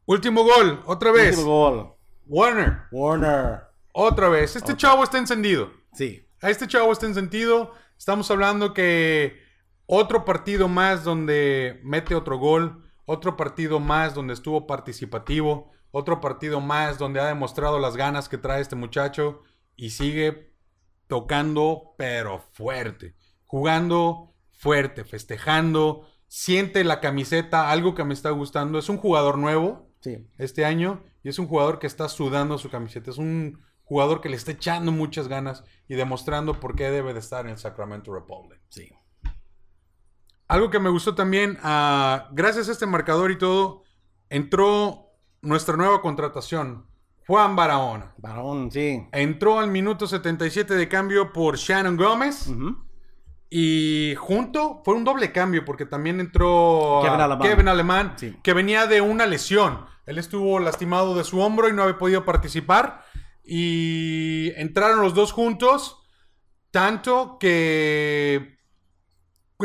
Último 0.05 0.43
gol, 0.43 0.81
otra 0.85 1.11
vez. 1.11 1.37
Último 1.37 1.51
gol. 1.69 1.93
Warner, 2.27 2.83
Warner. 2.91 3.61
otra 3.93 4.29
vez. 4.29 4.55
Este 4.55 4.75
chavo 4.75 5.03
está 5.03 5.17
encendido. 5.17 5.71
Sí. 5.93 6.27
A 6.41 6.49
este 6.49 6.67
chavo 6.67 6.91
está 6.91 7.05
en 7.05 7.13
sentido. 7.15 7.73
Estamos 7.97 8.29
hablando 8.31 8.73
que 8.73 9.41
otro 9.93 10.23
partido 10.23 10.69
más 10.69 11.03
donde 11.03 11.81
mete 11.83 12.15
otro 12.15 12.37
gol, 12.37 12.89
otro 13.05 13.35
partido 13.35 13.81
más 13.81 14.15
donde 14.15 14.33
estuvo 14.33 14.65
participativo, 14.65 15.69
otro 15.91 16.21
partido 16.21 16.61
más 16.61 16.97
donde 16.97 17.19
ha 17.19 17.25
demostrado 17.25 17.77
las 17.77 17.97
ganas 17.97 18.29
que 18.29 18.37
trae 18.37 18.61
este 18.61 18.77
muchacho 18.77 19.41
y 19.75 19.89
sigue 19.89 20.53
tocando 21.07 21.93
pero 21.97 22.39
fuerte, 22.53 23.15
jugando 23.45 24.33
fuerte, 24.53 25.03
festejando, 25.03 26.07
siente 26.27 26.85
la 26.85 27.01
camiseta, 27.01 27.69
algo 27.69 27.93
que 27.93 28.05
me 28.05 28.13
está 28.13 28.29
gustando. 28.29 28.79
Es 28.79 28.87
un 28.87 28.97
jugador 28.97 29.37
nuevo, 29.37 29.89
Sí. 29.99 30.25
este 30.37 30.63
año 30.63 31.03
y 31.21 31.27
es 31.29 31.37
un 31.37 31.47
jugador 31.47 31.79
que 31.79 31.87
está 31.87 32.07
sudando 32.07 32.57
su 32.57 32.69
camiseta. 32.69 33.11
Es 33.11 33.17
un 33.17 33.59
jugador 33.83 34.21
que 34.21 34.29
le 34.29 34.37
está 34.37 34.51
echando 34.53 34.93
muchas 34.93 35.27
ganas 35.27 35.65
y 35.89 35.95
demostrando 35.95 36.61
por 36.61 36.75
qué 36.75 36.89
debe 36.89 37.11
de 37.13 37.19
estar 37.19 37.45
en 37.45 37.51
el 37.51 37.57
Sacramento 37.57 38.13
Republic. 38.13 38.61
Sí. 38.69 38.89
Algo 40.51 40.69
que 40.69 40.79
me 40.79 40.89
gustó 40.89 41.15
también, 41.15 41.57
ah, 41.63 42.27
gracias 42.33 42.67
a 42.67 42.73
este 42.73 42.85
marcador 42.85 43.31
y 43.31 43.37
todo, 43.37 43.83
entró 44.29 45.05
nuestra 45.41 45.77
nueva 45.77 46.01
contratación, 46.01 46.87
Juan 47.25 47.55
Barahona. 47.55 48.13
Varón, 48.17 48.69
sí. 48.69 49.07
Entró 49.13 49.59
al 49.59 49.69
minuto 49.69 50.07
77 50.07 50.73
de 50.75 50.89
cambio 50.89 51.31
por 51.31 51.55
Shannon 51.55 51.95
Gómez. 51.95 52.51
Y 53.49 54.13
junto 54.17 54.81
fue 54.83 54.95
un 54.95 55.05
doble 55.05 55.31
cambio 55.31 55.63
porque 55.63 55.85
también 55.85 56.19
entró 56.19 56.99
Kevin 57.01 57.21
Alemán. 57.21 57.47
Kevin 57.47 57.67
Alemán, 57.69 58.13
Sí. 58.17 58.37
que 58.43 58.53
venía 58.53 58.87
de 58.87 58.99
una 58.99 59.25
lesión. 59.27 59.85
Él 60.05 60.17
estuvo 60.17 60.59
lastimado 60.59 61.15
de 61.15 61.23
su 61.23 61.39
hombro 61.39 61.69
y 61.69 61.73
no 61.73 61.83
había 61.83 61.97
podido 61.97 62.25
participar. 62.25 63.05
Y 63.45 64.51
entraron 64.57 65.01
los 65.01 65.13
dos 65.13 65.31
juntos, 65.31 66.01
tanto 66.71 67.37
que 67.39 68.57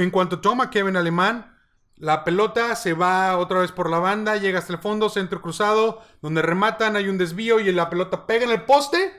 en 0.03 0.11
cuanto 0.11 0.41
toma 0.41 0.71
Kevin 0.71 0.97
Alemán, 0.97 1.55
la 1.97 2.25
pelota 2.25 2.75
se 2.76 2.93
va 2.93 3.37
otra 3.38 3.61
vez 3.61 3.73
por 3.73 3.88
la 3.91 3.99
banda, 3.99 4.37
llega 4.37 4.59
hasta 4.59 4.73
el 4.73 4.79
fondo, 4.79 5.09
centro 5.09 5.41
cruzado, 5.41 6.03
donde 6.21 6.43
rematan, 6.43 6.97
hay 6.97 7.09
un 7.09 7.17
desvío 7.19 7.59
y 7.61 7.73
la 7.73 7.88
pelota 7.88 8.26
pega 8.26 8.45
en 8.45 8.50
el 8.50 8.62
poste 8.62 9.12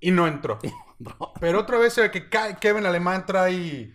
y 0.00 0.10
no 0.10 0.26
entró. 0.26 0.58
Pero 1.40 1.60
otra 1.60 1.78
vez 1.78 1.92
se 1.92 2.00
ve 2.02 2.10
que 2.10 2.28
Kevin 2.60 2.86
Alemán 2.86 3.26
trae, 3.26 3.92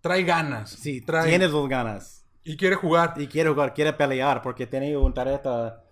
trae 0.00 0.22
ganas. 0.24 0.70
Sí, 0.70 1.00
trae, 1.00 1.28
tiene 1.28 1.48
dos 1.48 1.68
ganas. 1.68 2.24
Y 2.44 2.56
quiere 2.56 2.76
jugar. 2.76 3.14
Y 3.16 3.26
quiere 3.26 3.50
jugar, 3.50 3.74
quiere 3.74 3.92
pelear 3.92 4.40
porque 4.42 4.66
tiene 4.66 4.96
un 4.96 5.12
tarjeta 5.12 5.82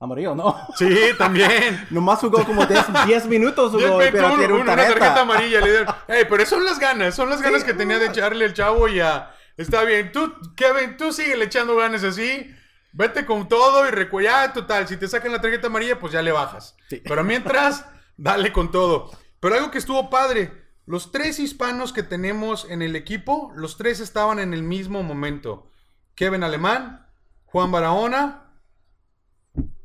amarillo, 0.00 0.34
¿no? 0.34 0.54
Sí, 0.76 0.88
también. 1.18 1.86
Nomás 1.90 2.18
jugó 2.20 2.44
como 2.44 2.66
10 2.66 2.86
10 3.06 3.26
minutos, 3.26 3.70
jugó, 3.72 3.98
pero 3.98 4.32
un- 4.32 4.38
tiene 4.38 4.52
un 4.54 4.60
una 4.62 4.76
tarjeta 4.76 4.98
tarjeta. 4.98 5.20
amarilla. 5.22 5.60
Le 5.60 5.70
dieron. 5.70 5.94
Ey, 6.08 6.24
pero 6.28 6.44
son 6.46 6.64
las 6.64 6.78
ganas, 6.78 7.14
son 7.14 7.30
las 7.30 7.40
ganas 7.40 7.60
Sí. 7.60 7.66
que 7.68 7.74
tenía 7.74 7.98
de 7.98 8.06
echarle 8.06 8.44
el 8.44 8.52
chavo 8.54 8.88
y 8.88 8.96
ya. 8.96 9.30
Está 9.56 9.84
bien. 9.84 10.10
Tú, 10.12 10.32
Kevin, 10.56 10.96
tú 10.96 11.12
sigue 11.12 11.36
le 11.36 11.44
echando 11.44 11.76
ganas 11.76 12.02
así. 12.04 12.54
Vete 12.92 13.24
con 13.26 13.48
todo 13.48 13.86
y 13.86 13.90
recuella. 13.90 14.52
Total, 14.52 14.86
si 14.88 14.96
te 14.96 15.08
sacan 15.08 15.32
la 15.32 15.40
tarjeta 15.40 15.66
amarilla, 15.68 15.98
pues 15.98 16.12
ya 16.12 16.22
le 16.22 16.32
bajas. 16.32 16.76
Sí. 16.88 17.02
Pero 17.04 17.24
mientras, 17.24 17.86
dale 18.16 18.52
con 18.52 18.70
todo. 18.70 19.10
Pero 19.40 19.56
algo 19.56 19.70
que 19.70 19.78
estuvo 19.78 20.10
padre. 20.10 20.62
Los 20.86 21.12
tres 21.12 21.38
hispanos 21.38 21.92
que 21.92 22.02
tenemos 22.02 22.66
en 22.70 22.82
el 22.82 22.94
equipo, 22.94 23.52
los 23.56 23.76
tres 23.78 24.00
estaban 24.00 24.38
en 24.38 24.52
el 24.52 24.62
mismo 24.62 25.02
momento. 25.02 25.70
Kevin 26.14 26.44
Alemán, 26.44 27.06
Juan 27.46 27.72
Barahona 27.72 28.60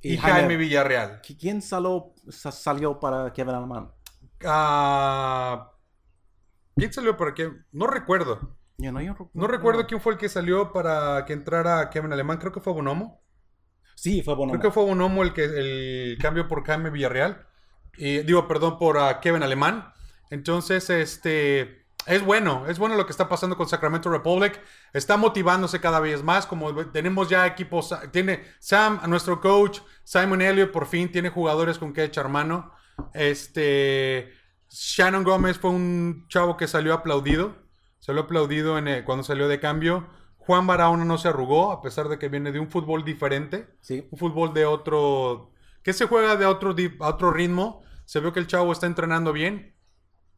y, 0.02 0.18
Jaime 0.18 0.58
Villarreal. 0.58 1.22
¿Qui- 1.22 1.38
¿Quién 1.40 1.62
salió, 1.62 2.14
sa- 2.30 2.52
salió 2.52 3.00
para 3.00 3.32
Kevin 3.32 3.56
Alemán? 3.56 3.92
Ah, 4.46 5.72
¿Quién 6.76 6.92
salió 6.94 7.16
para 7.18 7.34
qué? 7.34 7.52
No 7.72 7.88
recuerdo. 7.88 8.58
No, 8.80 9.02
yo 9.02 9.30
No 9.34 9.48
recuerdo 9.48 9.86
quién 9.86 10.00
fue 10.00 10.14
el 10.14 10.20
que 10.20 10.30
salió 10.30 10.72
para 10.72 11.26
que 11.26 11.34
entrara 11.34 11.90
Kevin 11.90 12.14
Alemán. 12.14 12.38
Creo 12.38 12.54
que 12.54 12.62
fue 12.62 12.72
Bonomo. 12.72 13.22
Sí, 13.96 14.22
fue 14.24 14.36
bueno. 14.36 14.54
Creo 14.54 14.62
que 14.62 14.74
fue 14.74 14.86
Bonomo 14.86 15.22
el 15.22 15.34
que 15.34 15.44
el 15.44 16.18
cambio 16.20 16.48
por 16.48 16.66
Jaime 16.66 16.90
Villarreal. 16.90 17.46
Y, 17.98 18.20
digo, 18.20 18.48
perdón, 18.48 18.78
por 18.80 18.98
ah, 18.98 19.20
Kevin 19.20 19.44
Alemán. 19.44 19.94
Entonces, 20.30 20.90
este. 20.90 21.88
Es 22.06 22.24
bueno, 22.24 22.66
es 22.68 22.80
bueno 22.80 22.96
lo 22.96 23.06
que 23.06 23.12
está 23.12 23.28
pasando 23.28 23.58
con 23.58 23.68
Sacramento 23.68 24.10
Republic. 24.10 24.60
Está 24.94 25.18
motivándose 25.18 25.82
cada 25.82 26.00
vez 26.00 26.24
más. 26.24 26.46
Como 26.46 26.74
tenemos 26.88 27.28
ya 27.28 27.46
equipos. 27.46 27.94
Tiene 28.12 28.46
Sam, 28.60 29.02
nuestro 29.08 29.42
coach, 29.42 29.82
Simon 30.06 30.42
Elliott, 30.42 30.72
por 30.72 30.86
fin 30.86 31.12
tiene 31.12 31.30
jugadores 31.30 31.78
con 31.78 31.92
que 31.92 32.06
echar 32.06 32.30
mano. 32.30 32.72
Este. 33.14 34.32
Shannon 34.70 35.26
Gómez 35.26 35.58
fue 35.58 35.72
un 35.72 36.28
chavo 36.30 36.56
que 36.56 36.68
salió 36.68 36.94
aplaudido. 36.94 37.69
Salió 38.00 38.24
aplaudido 38.24 38.78
en, 38.78 38.88
eh, 38.88 39.04
cuando 39.04 39.24
salió 39.24 39.48
de 39.48 39.60
cambio. 39.60 40.08
Juan 40.38 40.66
Barahona 40.66 41.06
no 41.06 41.18
se 41.18 41.28
arrugó, 41.28 41.72
a 41.72 41.82
pesar 41.82 42.08
de 42.10 42.18
que 42.18 42.30
viene 42.30 42.52
de 42.52 42.60
un 42.60 42.70
fútbol 42.72 43.04
diferente 43.06 43.68
Sí. 43.82 44.08
un 44.10 44.18
fútbol 44.18 44.54
de 44.54 44.66
otro, 44.66 45.52
que 45.84 45.94
se 45.94 46.08
juega 46.08 46.36
de 46.36 46.46
otro, 46.46 46.76
a 47.02 47.08
otro 47.08 47.32
ritmo. 47.32 47.84
Se 48.06 48.20
ve 48.20 48.34
que 48.34 48.40
el 48.40 48.48
chavo 48.48 48.72
está 48.72 48.88
entrenando 48.88 49.32
bien 49.34 49.76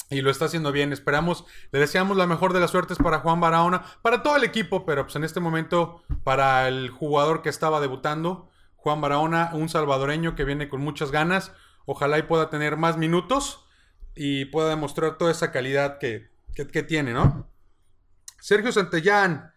y 0.10 0.20
lo 0.22 0.30
está 0.30 0.46
haciendo 0.46 0.72
bien. 0.74 0.92
Esperamos, 0.92 1.46
le 1.72 1.80
deseamos 1.80 2.18
la 2.18 2.28
mejor 2.28 2.52
de 2.52 2.60
las 2.60 2.72
suertes 2.72 2.98
para 2.98 3.20
Juan 3.20 3.40
Barahona, 3.40 3.84
para 4.02 4.22
todo 4.24 4.36
el 4.36 4.44
equipo, 4.44 4.86
pero 4.86 5.04
pues 5.06 5.16
en 5.16 5.24
este 5.24 5.40
momento 5.40 6.04
para 6.26 6.68
el 6.68 6.90
jugador 6.90 7.42
que 7.42 7.50
estaba 7.50 7.80
debutando, 7.80 8.50
Juan 8.76 9.00
Barahona, 9.00 9.52
un 9.54 9.70
salvadoreño 9.70 10.36
que 10.36 10.44
viene 10.44 10.68
con 10.68 10.82
muchas 10.82 11.12
ganas. 11.12 11.54
Ojalá 11.86 12.18
y 12.18 12.24
pueda 12.24 12.50
tener 12.50 12.76
más 12.76 12.98
minutos 12.98 13.66
y 14.16 14.46
pueda 14.46 14.70
demostrar 14.70 15.18
toda 15.18 15.32
esa 15.32 15.52
calidad 15.52 15.98
que, 16.00 16.30
que- 16.56 16.68
que 16.68 16.84
tiene, 16.84 17.14
¿no? 17.14 17.48
Sergio 18.42 18.72
Santellán. 18.72 19.54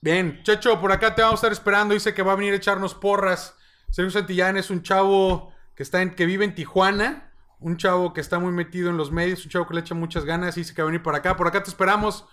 Bien, 0.00 0.40
Checho, 0.44 0.80
por 0.80 0.92
acá 0.92 1.14
te 1.14 1.22
vamos 1.22 1.38
a 1.38 1.40
estar 1.40 1.52
esperando. 1.52 1.92
Dice 1.92 2.14
que 2.14 2.22
va 2.22 2.32
a 2.32 2.36
venir 2.36 2.52
a 2.52 2.56
echarnos 2.56 2.94
porras. 2.94 3.56
Sergio 3.90 4.12
Santillán 4.12 4.56
es 4.56 4.70
un 4.70 4.82
chavo 4.82 5.52
que, 5.74 5.82
está 5.82 6.00
en, 6.00 6.14
que 6.14 6.24
vive 6.24 6.44
en 6.44 6.54
Tijuana. 6.54 7.32
Un 7.58 7.76
chavo 7.76 8.12
que 8.12 8.20
está 8.20 8.38
muy 8.38 8.52
metido 8.52 8.90
en 8.90 8.96
los 8.96 9.10
medios. 9.10 9.44
Un 9.44 9.50
chavo 9.50 9.66
que 9.66 9.74
le 9.74 9.80
echa 9.80 9.96
muchas 9.96 10.24
ganas. 10.24 10.54
Dice 10.54 10.72
que 10.72 10.82
va 10.82 10.86
a 10.86 10.90
venir 10.92 11.02
por 11.02 11.16
acá. 11.16 11.36
Por 11.36 11.48
acá 11.48 11.62
te 11.62 11.68
esperamos. 11.68 12.26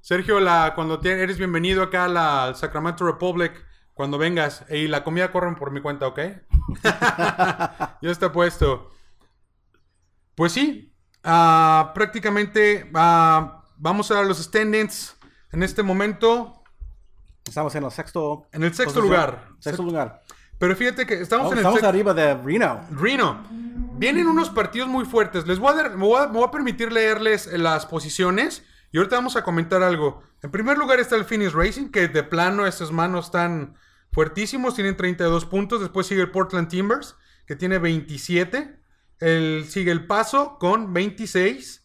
Sergio, 0.00 0.38
la, 0.38 0.72
cuando 0.76 1.00
eres 1.02 1.38
bienvenido 1.38 1.82
acá 1.82 2.04
a 2.04 2.08
la 2.08 2.44
al 2.44 2.56
Sacramento 2.56 3.04
Republic. 3.04 3.52
Cuando 3.94 4.16
vengas. 4.16 4.64
Y 4.70 4.86
la 4.86 5.02
comida 5.02 5.32
corren 5.32 5.56
por 5.56 5.72
mi 5.72 5.80
cuenta, 5.80 6.06
¿ok? 6.06 6.20
ya 6.84 7.98
está 8.02 8.30
puesto. 8.30 8.92
Pues 10.36 10.52
sí. 10.52 10.94
ah, 11.24 11.90
prácticamente 11.96 12.88
ah, 12.94 13.57
vamos 13.78 14.10
a 14.10 14.22
los 14.22 14.38
standings. 14.38 15.16
En 15.52 15.62
este 15.62 15.82
momento. 15.82 16.62
Estamos 17.46 17.74
en 17.74 17.84
el 17.84 17.90
sexto. 17.90 18.46
En 18.52 18.62
el 18.64 18.74
sexto 18.74 19.00
posición. 19.00 19.04
lugar. 19.06 19.48
Sexto 19.58 19.82
lugar. 19.82 20.22
Pero 20.58 20.76
fíjate 20.76 21.06
que 21.06 21.14
estamos 21.22 21.46
Oh, 21.46 21.52
en 21.52 21.58
el 21.58 21.64
estamos 21.64 21.82
arriba 21.82 22.12
de 22.12 22.34
Reno. 22.34 22.80
Reno. 22.90 23.44
Vienen 23.96 24.26
unos 24.26 24.50
partidos 24.50 24.88
muy 24.88 25.04
fuertes. 25.04 25.46
Les 25.46 25.58
voy 25.58 25.72
a, 25.72 25.76
dar- 25.76 25.90
me, 25.96 26.04
voy 26.04 26.20
a, 26.20 26.26
me 26.26 26.34
voy 26.34 26.44
a 26.44 26.50
permitir 26.50 26.92
leerles 26.92 27.46
las 27.52 27.86
posiciones. 27.86 28.64
Y 28.92 28.98
ahorita 28.98 29.16
vamos 29.16 29.36
a 29.36 29.42
comentar 29.44 29.82
algo. 29.82 30.22
En 30.42 30.50
primer 30.50 30.76
lugar 30.78 31.00
está 31.00 31.16
el 31.16 31.24
Phoenix 31.24 31.52
Racing, 31.52 31.88
que 31.90 32.08
de 32.08 32.22
plano 32.22 32.66
estos 32.66 32.92
manos 32.92 33.26
están 33.26 33.76
fuertísimos. 34.12 34.74
Tienen 34.74 34.96
32 34.96 35.46
puntos. 35.46 35.80
Después 35.80 36.06
sigue 36.06 36.20
el 36.22 36.30
Portland 36.30 36.68
Timbers, 36.68 37.16
que 37.46 37.56
tiene 37.56 37.78
27. 37.78 38.78
El, 39.20 39.64
sigue 39.68 39.90
el 39.92 40.06
Paso 40.06 40.58
con 40.58 40.92
26. 40.92 41.77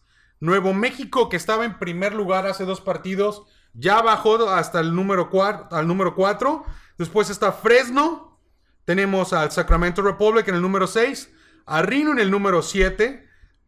Nuevo 0.44 0.74
México, 0.74 1.28
que 1.28 1.36
estaba 1.36 1.64
en 1.64 1.78
primer 1.78 2.14
lugar 2.14 2.46
hace 2.46 2.64
dos 2.64 2.80
partidos, 2.80 3.44
ya 3.72 4.02
bajó 4.02 4.50
hasta 4.50 4.80
el 4.80 4.94
número 4.94 5.30
4. 5.30 5.68
Al 5.70 5.86
número 5.86 6.14
4. 6.14 6.64
Después 6.98 7.30
está 7.30 7.52
Fresno, 7.52 8.38
tenemos 8.84 9.32
al 9.32 9.50
Sacramento 9.52 10.02
Republic 10.02 10.46
en 10.48 10.56
el 10.56 10.62
número 10.62 10.86
6, 10.86 11.32
a 11.66 11.82
Reno 11.82 12.12
en 12.12 12.18
el 12.18 12.30
número 12.30 12.60
7, 12.60 13.26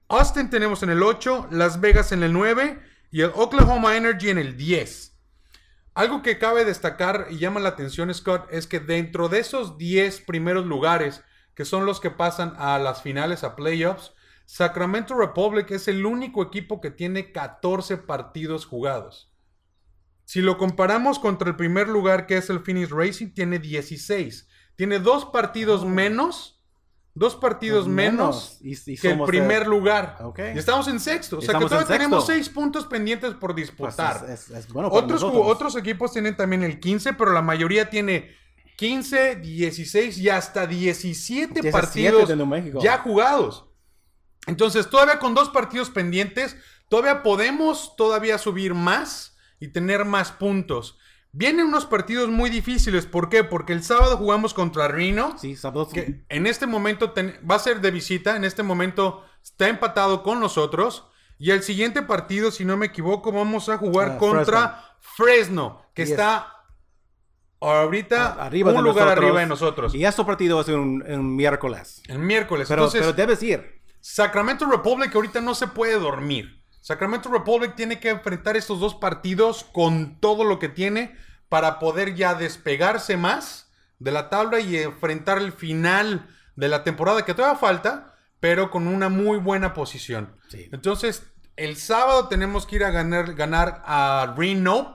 Austin 0.08 0.50
tenemos 0.50 0.82
en 0.82 0.90
el 0.90 1.02
8, 1.02 1.48
Las 1.50 1.80
Vegas 1.80 2.12
en 2.12 2.22
el 2.22 2.32
9 2.32 2.80
y 3.10 3.22
el 3.22 3.32
Oklahoma 3.34 3.96
Energy 3.96 4.28
en 4.28 4.38
el 4.38 4.56
10. 4.56 5.18
Algo 5.94 6.22
que 6.22 6.38
cabe 6.38 6.64
destacar 6.64 7.28
y 7.30 7.38
llama 7.38 7.58
la 7.58 7.70
atención, 7.70 8.12
Scott, 8.14 8.46
es 8.50 8.66
que 8.66 8.80
dentro 8.80 9.28
de 9.28 9.40
esos 9.40 9.78
10 9.78 10.20
primeros 10.20 10.66
lugares, 10.66 11.24
que 11.54 11.64
son 11.64 11.86
los 11.86 12.00
que 12.00 12.10
pasan 12.10 12.54
a 12.58 12.78
las 12.78 13.02
finales, 13.02 13.42
a 13.42 13.56
playoffs, 13.56 14.12
Sacramento 14.46 15.14
Republic 15.14 15.70
es 15.72 15.88
el 15.88 16.06
único 16.06 16.42
equipo 16.42 16.80
que 16.80 16.90
tiene 16.90 17.32
14 17.32 17.98
partidos 17.98 18.64
jugados. 18.64 19.32
Si 20.24 20.40
lo 20.40 20.56
comparamos 20.56 21.18
contra 21.18 21.48
el 21.50 21.56
primer 21.56 21.88
lugar 21.88 22.26
que 22.26 22.36
es 22.36 22.48
el 22.48 22.60
Phoenix 22.60 22.90
Racing, 22.90 23.28
tiene 23.34 23.58
16. 23.58 24.48
Tiene 24.76 24.98
dos 24.98 25.26
partidos 25.26 25.84
menos. 25.84 26.52
Dos 27.14 27.34
partidos 27.34 27.88
menos, 27.88 28.58
Y- 28.60 28.72
y 28.92 28.96
que 28.98 29.12
el 29.12 29.22
primer 29.24 29.66
lugar. 29.66 30.18
Y 30.54 30.58
estamos 30.58 30.86
en 30.86 31.00
sexto. 31.00 31.38
O 31.38 31.40
sea 31.40 31.58
que 31.58 31.64
todavía 31.64 31.86
tenemos 31.86 32.26
seis 32.26 32.48
puntos 32.50 32.84
pendientes 32.84 33.32
por 33.32 33.54
Pues 33.54 33.68
disputar. 33.68 34.26
es, 34.28 34.50
es- 34.50 34.50
es 34.50 34.68
bueno 34.72 34.90
para 34.90 35.02
otros, 35.02 35.22
otros 35.22 35.76
equipos 35.76 36.12
tienen 36.12 36.36
también 36.36 36.62
el 36.62 36.78
15, 36.78 37.14
pero 37.14 37.32
la 37.32 37.40
mayoría 37.40 37.88
tiene 37.88 38.32
15, 38.76 39.36
16 39.36 40.18
y 40.18 40.28
hasta 40.28 40.66
17, 40.66 41.62
17 41.62 41.72
partidos 41.72 42.28
ya 42.82 42.98
jugados. 42.98 43.64
Entonces, 44.46 44.88
todavía 44.88 45.18
con 45.18 45.34
dos 45.34 45.48
partidos 45.50 45.90
pendientes, 45.90 46.56
todavía 46.88 47.22
podemos 47.22 47.96
todavía 47.96 48.38
subir 48.38 48.74
más 48.74 49.36
y 49.60 49.68
tener 49.68 50.04
más 50.04 50.32
puntos. 50.32 50.98
Vienen 51.32 51.66
unos 51.66 51.84
partidos 51.84 52.28
muy 52.30 52.48
difíciles. 52.48 53.04
¿Por 53.06 53.28
qué? 53.28 53.44
Porque 53.44 53.72
el 53.74 53.82
sábado 53.82 54.16
jugamos 54.16 54.54
contra 54.54 54.88
Reno. 54.88 55.36
Sí, 55.38 55.54
sábado. 55.56 55.88
Que 55.88 56.24
en 56.28 56.46
este 56.46 56.66
momento 56.66 57.10
ten- 57.10 57.38
va 57.48 57.56
a 57.56 57.58
ser 57.58 57.80
de 57.82 57.90
visita. 57.90 58.36
En 58.36 58.44
este 58.44 58.62
momento 58.62 59.22
está 59.42 59.68
empatado 59.68 60.22
con 60.22 60.40
nosotros. 60.40 61.04
Y 61.38 61.50
el 61.50 61.62
siguiente 61.62 62.00
partido, 62.00 62.50
si 62.50 62.64
no 62.64 62.78
me 62.78 62.86
equivoco, 62.86 63.32
vamos 63.32 63.68
a 63.68 63.76
jugar 63.76 64.12
Ah, 64.12 64.18
contra 64.18 64.84
Fresno, 65.00 65.82
que 65.92 66.02
Yes. 66.04 66.12
está 66.12 66.52
ahorita 67.60 68.36
Ah, 68.38 68.46
arriba 68.46 68.70
un 68.70 68.76
de 68.76 68.82
lugar 68.82 69.04
nosotros. 69.06 69.24
arriba 69.24 69.40
de 69.40 69.46
nosotros. 69.46 69.94
Y 69.94 70.04
este 70.04 70.24
partido 70.24 70.60
es 70.60 70.68
un, 70.68 71.02
un 71.06 71.36
miércoles. 71.36 72.02
El 72.08 72.18
miércoles. 72.20 72.68
Pero, 72.68 72.82
Entonces, 72.82 73.00
pero 73.02 73.12
debes 73.12 73.42
ir. 73.42 73.82
Sacramento 74.08 74.66
Republic 74.66 75.12
ahorita 75.16 75.40
no 75.40 75.56
se 75.56 75.66
puede 75.66 75.98
dormir. 75.98 76.62
Sacramento 76.80 77.28
Republic 77.28 77.74
tiene 77.74 77.98
que 77.98 78.10
enfrentar 78.10 78.56
estos 78.56 78.78
dos 78.78 78.94
partidos 78.94 79.64
con 79.72 80.20
todo 80.20 80.44
lo 80.44 80.60
que 80.60 80.68
tiene 80.68 81.16
para 81.48 81.80
poder 81.80 82.14
ya 82.14 82.34
despegarse 82.34 83.16
más 83.16 83.68
de 83.98 84.12
la 84.12 84.30
tabla 84.30 84.60
y 84.60 84.76
enfrentar 84.76 85.38
el 85.38 85.50
final 85.50 86.28
de 86.54 86.68
la 86.68 86.84
temporada 86.84 87.24
que 87.24 87.34
todavía 87.34 87.58
falta, 87.58 88.14
pero 88.38 88.70
con 88.70 88.86
una 88.86 89.08
muy 89.08 89.38
buena 89.38 89.74
posición. 89.74 90.36
Sí. 90.48 90.68
Entonces, 90.70 91.24
el 91.56 91.76
sábado 91.76 92.28
tenemos 92.28 92.64
que 92.64 92.76
ir 92.76 92.84
a 92.84 92.90
ganar, 92.90 93.34
ganar 93.34 93.82
a 93.84 94.34
Reno 94.38 94.94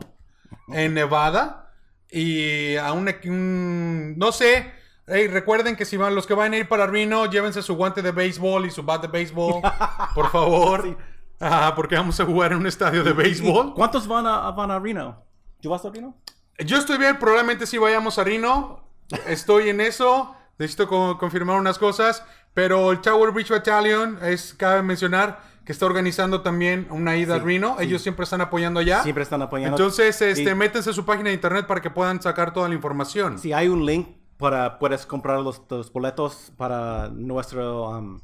en 0.69 0.93
Nevada 0.93 1.73
y 2.09 2.77
a 2.77 2.93
un, 2.93 3.13
un- 3.25 4.17
no 4.17 4.31
sé. 4.31 4.71
Ey, 5.07 5.27
recuerden 5.27 5.75
que 5.75 5.85
si 5.85 5.97
van 5.97 6.15
los 6.15 6.25
que 6.27 6.33
van 6.33 6.53
a 6.53 6.57
ir 6.57 6.67
para 6.67 6.85
Reno, 6.87 7.25
llévense 7.25 7.61
su 7.61 7.75
guante 7.75 8.01
de 8.01 8.11
béisbol 8.11 8.65
y 8.65 8.71
su 8.71 8.83
bat 8.83 9.01
de 9.01 9.07
béisbol, 9.07 9.61
por 10.15 10.29
favor. 10.31 10.83
Sí. 10.83 10.95
Ah, 11.39 11.73
porque 11.75 11.95
vamos 11.95 12.19
a 12.19 12.25
jugar 12.25 12.51
en 12.51 12.59
un 12.59 12.67
estadio 12.67 13.03
de 13.03 13.09
¿Y 13.11 13.13
béisbol. 13.13 13.73
¿Cuántos 13.73 14.07
van 14.07 14.27
a, 14.27 14.51
van 14.51 14.69
a 14.71 14.79
Reno? 14.79 15.23
¿Tú 15.59 15.69
vas 15.69 15.83
a 15.85 15.89
Reno? 15.89 16.15
Yo 16.59 16.77
estoy 16.77 16.97
bien, 16.99 17.17
probablemente 17.17 17.65
sí 17.65 17.77
vayamos 17.79 18.19
a 18.19 18.23
Reno. 18.23 18.85
Estoy 19.27 19.69
en 19.69 19.81
eso. 19.81 20.35
Necesito 20.59 20.87
co- 20.87 21.17
confirmar 21.17 21.59
unas 21.59 21.79
cosas. 21.79 22.23
Pero 22.53 22.91
el 22.91 23.01
Tower 23.01 23.31
Bridge 23.31 23.49
Battalion 23.49 24.19
es, 24.21 24.53
cabe 24.53 24.83
mencionar, 24.83 25.41
que 25.65 25.71
está 25.71 25.85
organizando 25.87 26.41
también 26.41 26.85
una 26.91 27.15
ida 27.17 27.35
Sí, 27.35 27.41
a 27.41 27.43
Reno. 27.43 27.75
sí. 27.79 27.85
Ellos 27.85 28.01
siempre 28.03 28.23
están 28.25 28.41
apoyando 28.41 28.79
allá. 28.79 29.01
Siempre 29.01 29.23
están 29.23 29.41
apoyando. 29.41 29.75
Entonces, 29.77 30.21
este, 30.21 30.49
Sí. 30.49 30.55
métanse 30.55 30.91
a 30.91 30.93
su 30.93 31.05
página 31.05 31.29
de 31.29 31.35
internet 31.35 31.65
para 31.65 31.81
que 31.81 31.89
puedan 31.89 32.21
sacar 32.21 32.53
toda 32.53 32.69
la 32.69 32.75
información. 32.75 33.39
Si 33.39 33.51
hay 33.51 33.67
un 33.67 33.85
link 33.85 34.07
para 34.41 34.77
puedes 34.79 35.05
comprar 35.05 35.39
los, 35.39 35.61
los 35.69 35.93
boletos 35.93 36.51
para 36.57 37.07
nuestro 37.07 37.89
um, 37.91 38.19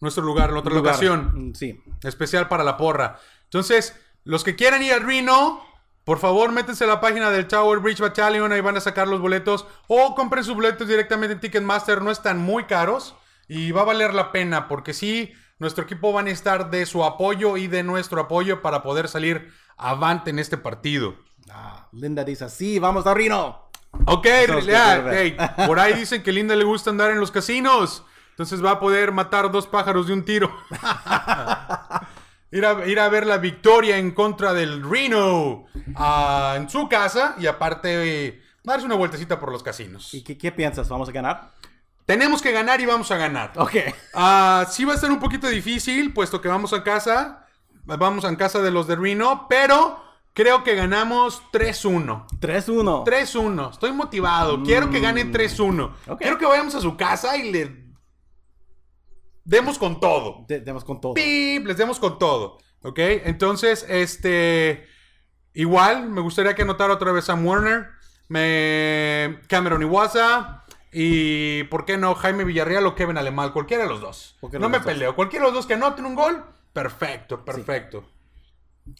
Nuestro 0.00 0.24
lugar, 0.24 0.52
la 0.52 0.58
otra 0.58 0.74
lugar. 0.74 0.94
locación. 0.94 1.50
Mm, 1.50 1.54
Sí. 1.54 1.80
especial 2.02 2.48
para 2.48 2.64
la 2.64 2.76
porra. 2.76 3.20
Entonces, 3.44 3.96
los 4.24 4.42
que 4.42 4.56
quieran 4.56 4.82
ir 4.82 4.92
al 4.94 5.02
Reno, 5.02 5.62
por 6.02 6.18
favor, 6.18 6.50
métanse 6.50 6.82
a 6.82 6.88
la 6.88 7.00
página 7.00 7.30
del 7.30 7.46
Tower 7.46 7.78
Bridge 7.78 8.00
Battalion, 8.00 8.50
ahí 8.50 8.60
van 8.60 8.76
a 8.76 8.80
sacar 8.80 9.06
los 9.06 9.20
boletos. 9.20 9.64
O 9.86 10.16
compren 10.16 10.42
sus 10.42 10.56
boletos 10.56 10.88
directamente 10.88 11.34
en 11.34 11.40
Ticketmaster, 11.40 12.02
no 12.02 12.10
están 12.10 12.38
muy 12.40 12.64
caros 12.64 13.14
y 13.46 13.70
va 13.70 13.82
a 13.82 13.84
valer 13.84 14.12
la 14.12 14.32
pena, 14.32 14.66
porque 14.66 14.92
sí, 14.92 15.32
nuestro 15.60 15.84
equipo 15.84 16.12
va 16.12 16.18
a 16.20 16.24
necesitar 16.24 16.70
de 16.70 16.84
su 16.86 17.04
apoyo 17.04 17.56
y 17.56 17.68
de 17.68 17.84
nuestro 17.84 18.22
apoyo 18.22 18.60
para 18.60 18.82
poder 18.82 19.06
salir 19.06 19.52
avante 19.76 20.30
en 20.30 20.40
este 20.40 20.56
partido. 20.56 21.14
Ah, 21.48 21.86
Linda 21.92 22.24
dice, 22.24 22.48
sí, 22.48 22.80
vamos 22.80 23.06
a 23.06 23.14
Reno. 23.14 23.70
Ok, 24.06 24.26
ya, 24.66 25.04
hey, 25.12 25.36
por 25.66 25.78
ahí 25.78 25.94
dicen 25.94 26.22
que 26.22 26.32
Linda 26.32 26.56
le 26.56 26.64
gusta 26.64 26.90
andar 26.90 27.10
en 27.10 27.20
los 27.20 27.30
casinos. 27.30 28.04
Entonces 28.30 28.64
va 28.64 28.72
a 28.72 28.80
poder 28.80 29.12
matar 29.12 29.50
dos 29.52 29.66
pájaros 29.66 30.06
de 30.06 30.14
un 30.14 30.24
tiro. 30.24 30.50
ir, 32.50 32.64
a, 32.64 32.86
ir 32.86 32.98
a 32.98 33.08
ver 33.08 33.26
la 33.26 33.36
victoria 33.36 33.98
en 33.98 34.12
contra 34.12 34.54
del 34.54 34.82
Reno 34.88 35.66
ah, 35.96 36.54
en 36.56 36.68
su 36.68 36.88
casa 36.88 37.36
y 37.38 37.46
aparte 37.46 38.26
eh, 38.26 38.42
darse 38.64 38.86
una 38.86 38.94
vueltecita 38.94 39.38
por 39.38 39.52
los 39.52 39.62
casinos. 39.62 40.14
¿Y 40.14 40.22
qué, 40.22 40.38
qué 40.38 40.50
piensas? 40.50 40.88
¿Vamos 40.88 41.10
a 41.10 41.12
ganar? 41.12 41.52
Tenemos 42.06 42.42
que 42.42 42.52
ganar 42.52 42.80
y 42.80 42.86
vamos 42.86 43.10
a 43.10 43.16
ganar. 43.16 43.52
Ok. 43.56 43.76
Ah, 44.14 44.66
sí 44.70 44.84
va 44.84 44.94
a 44.94 44.98
ser 44.98 45.10
un 45.10 45.20
poquito 45.20 45.48
difícil, 45.48 46.12
puesto 46.12 46.40
que 46.40 46.48
vamos 46.48 46.72
a 46.72 46.82
casa. 46.82 47.46
Vamos 47.84 48.24
a 48.24 48.36
casa 48.36 48.60
de 48.60 48.70
los 48.70 48.86
de 48.86 48.96
Reno, 48.96 49.46
pero 49.48 50.02
creo 50.32 50.64
que 50.64 50.74
ganamos 50.74 51.42
3-1. 51.52 52.26
3-1. 52.40 53.04
3-1. 53.04 53.70
Estoy 53.70 53.92
motivado. 53.92 54.62
Quiero 54.62 54.90
que 54.90 55.00
ganen 55.00 55.32
3-1. 55.32 55.92
Ok. 56.08 56.18
Quiero 56.20 56.38
que 56.38 56.46
vayamos 56.46 56.74
a 56.74 56.80
su 56.80 56.96
casa 56.96 57.36
y 57.36 57.50
le 57.52 57.82
demos 59.44 59.78
con 59.78 60.00
todo. 60.00 60.44
De- 60.48 60.60
Demos 60.60 60.84
con 60.84 61.00
todo. 61.00 61.14
¡Pip! 61.14 61.66
Les 61.66 61.76
demos 61.76 61.98
con 61.98 62.18
todo. 62.18 62.58
¿Ok? 62.82 62.98
Entonces, 62.98 63.84
este. 63.88 64.86
Igual, 65.54 66.08
me 66.08 66.20
gustaría 66.22 66.54
que 66.54 66.62
anotara 66.62 66.94
otra 66.94 67.12
vez 67.12 67.26
Sam 67.26 67.44
Warner, 67.46 67.88
me, 68.28 69.38
Cameron 69.48 69.82
Iwasa 69.82 70.64
y, 70.90 71.64
¿por 71.64 71.84
qué 71.84 71.98
no? 71.98 72.14
Jaime 72.14 72.44
Villarreal 72.44 72.86
o 72.86 72.94
Kevin 72.94 73.18
Alemal. 73.18 73.52
Cualquiera 73.52 73.82
de 73.84 73.90
los 73.90 74.00
dos. 74.00 74.38
No 74.52 74.70
me 74.70 74.78
dos. 74.78 74.86
peleo. 74.86 75.14
Cualquiera 75.14 75.44
de 75.44 75.50
los 75.50 75.58
dos 75.58 75.66
que 75.66 75.74
anoten 75.74 76.06
un 76.06 76.14
gol. 76.14 76.42
Perfecto, 76.72 77.44
perfecto. 77.44 78.02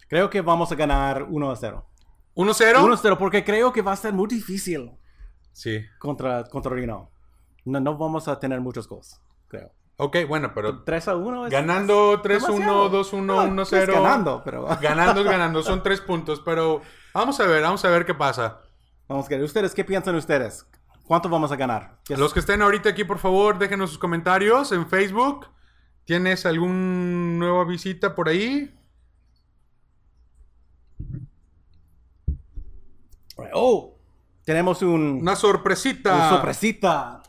Creo 0.07 0.29
que 0.29 0.41
vamos 0.41 0.71
a 0.71 0.75
ganar 0.75 1.23
1-0. 1.27 1.83
1-0. 2.35 2.73
1-0 2.81 3.17
porque 3.17 3.43
creo 3.43 3.71
que 3.73 3.81
va 3.81 3.91
a 3.91 3.95
ser 3.97 4.13
muy 4.13 4.27
difícil 4.27 4.91
Sí. 5.51 5.81
contra, 5.99 6.43
contra 6.45 6.73
Reno. 6.73 7.11
No, 7.65 7.79
no 7.79 7.97
vamos 7.97 8.27
a 8.27 8.39
tener 8.39 8.59
muchos 8.61 8.87
goals, 8.87 9.19
creo. 9.47 9.71
Ok, 9.97 10.17
bueno, 10.27 10.51
pero 10.55 10.83
3-1 10.83 11.45
es... 11.45 11.51
Ganando 11.51 12.15
es 12.15 12.19
3-1, 12.21 12.47
demasiado. 12.47 12.89
2-1, 13.03 13.21
No, 13.25 13.43
1-0. 13.63 13.77
es 13.83 13.87
ganando, 13.89 14.41
pero... 14.43 14.65
Ganando 14.81 15.21
es 15.21 15.27
ganando, 15.27 15.61
son 15.63 15.83
tres 15.83 16.01
puntos, 16.01 16.41
pero 16.43 16.81
vamos 17.13 17.39
a 17.39 17.45
ver, 17.45 17.61
vamos 17.61 17.85
a 17.85 17.89
ver 17.89 18.05
qué 18.05 18.15
pasa. 18.15 18.59
Vamos 19.07 19.27
a 19.27 19.29
ver, 19.29 19.43
¿ustedes 19.43 19.75
qué 19.75 19.85
piensan 19.85 20.15
ustedes? 20.15 20.65
¿Cuánto 21.05 21.29
vamos 21.29 21.51
a 21.51 21.55
ganar? 21.55 21.99
¿Qué 22.05 22.13
es- 22.15 22.19
Los 22.19 22.33
que 22.33 22.39
estén 22.39 22.61
ahorita 22.63 22.89
aquí, 22.89 23.03
por 23.03 23.19
favor, 23.19 23.59
déjenos 23.59 23.91
sus 23.91 23.99
comentarios 23.99 24.71
en 24.71 24.87
Facebook. 24.87 25.47
¿Tienes 26.05 26.45
algún 26.47 27.37
nueva 27.37 27.63
visita 27.65 28.15
por 28.15 28.27
ahí? 28.29 28.73
Oh, 33.53 33.97
tenemos 34.45 34.81
un... 34.81 35.19
Una 35.21 35.35
sorpresita. 35.35 36.15
una 36.15 36.29
sorpresita. 36.29 37.23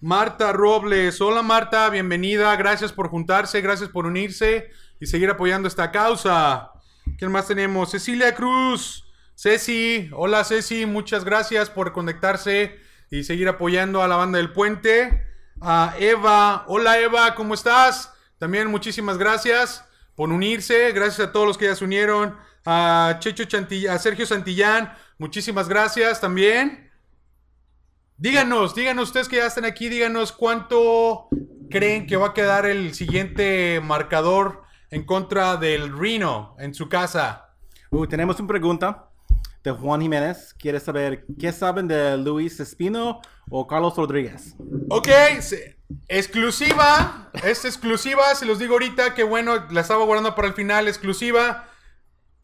Marta 0.00 0.52
Robles. 0.52 1.20
Hola 1.20 1.42
Marta, 1.42 1.88
bienvenida. 1.90 2.54
Gracias 2.56 2.92
por 2.92 3.08
juntarse, 3.08 3.60
gracias 3.60 3.88
por 3.88 4.06
unirse 4.06 4.70
y 5.00 5.06
seguir 5.06 5.30
apoyando 5.30 5.68
esta 5.68 5.90
causa. 5.90 6.70
¿Quién 7.18 7.32
más 7.32 7.48
tenemos? 7.48 7.90
Cecilia 7.90 8.34
Cruz. 8.34 9.04
Ceci. 9.34 10.08
Hola 10.12 10.44
Ceci, 10.44 10.86
muchas 10.86 11.24
gracias 11.24 11.70
por 11.70 11.92
conectarse 11.92 12.78
y 13.10 13.24
seguir 13.24 13.48
apoyando 13.48 14.02
a 14.02 14.08
la 14.08 14.16
banda 14.16 14.38
del 14.38 14.52
puente. 14.52 15.26
A 15.60 15.94
Eva. 15.98 16.64
Hola 16.68 16.98
Eva, 16.98 17.34
¿cómo 17.34 17.54
estás? 17.54 18.12
También 18.38 18.68
muchísimas 18.68 19.18
gracias 19.18 19.84
por 20.14 20.30
unirse. 20.30 20.92
Gracias 20.92 21.28
a 21.28 21.32
todos 21.32 21.46
los 21.46 21.58
que 21.58 21.66
ya 21.66 21.74
se 21.74 21.84
unieron. 21.84 22.36
A 22.66 23.16
Checho 23.20 23.44
Chanti- 23.44 23.86
a 23.86 23.98
Sergio 23.98 24.26
Santillán. 24.26 24.92
Muchísimas 25.18 25.68
gracias 25.68 26.20
también. 26.20 26.90
Díganos, 28.18 28.74
díganos 28.74 29.08
ustedes 29.08 29.28
que 29.28 29.36
ya 29.36 29.46
están 29.46 29.64
aquí, 29.66 29.88
díganos 29.88 30.32
cuánto 30.32 31.28
creen 31.70 32.06
que 32.06 32.16
va 32.16 32.28
a 32.28 32.34
quedar 32.34 32.66
el 32.66 32.94
siguiente 32.94 33.80
marcador 33.82 34.62
en 34.90 35.04
contra 35.04 35.56
del 35.56 35.96
Reno 35.96 36.56
en 36.58 36.74
su 36.74 36.88
casa. 36.88 37.50
Uh, 37.90 38.06
tenemos 38.06 38.38
una 38.40 38.48
pregunta 38.48 39.10
de 39.62 39.70
Juan 39.70 40.00
Jiménez. 40.00 40.54
Quiere 40.58 40.80
saber 40.80 41.24
qué 41.38 41.52
saben 41.52 41.88
de 41.88 42.16
Luis 42.16 42.58
Espino 42.58 43.20
o 43.50 43.66
Carlos 43.66 43.96
Rodríguez. 43.96 44.54
Ok, 44.88 45.08
exclusiva, 46.08 47.30
es 47.44 47.64
exclusiva, 47.64 48.34
se 48.34 48.46
los 48.46 48.58
digo 48.58 48.72
ahorita 48.74 49.14
que 49.14 49.24
bueno, 49.24 49.66
la 49.70 49.82
estaba 49.82 50.04
guardando 50.04 50.34
para 50.34 50.48
el 50.48 50.54
final, 50.54 50.88
exclusiva. 50.88 51.68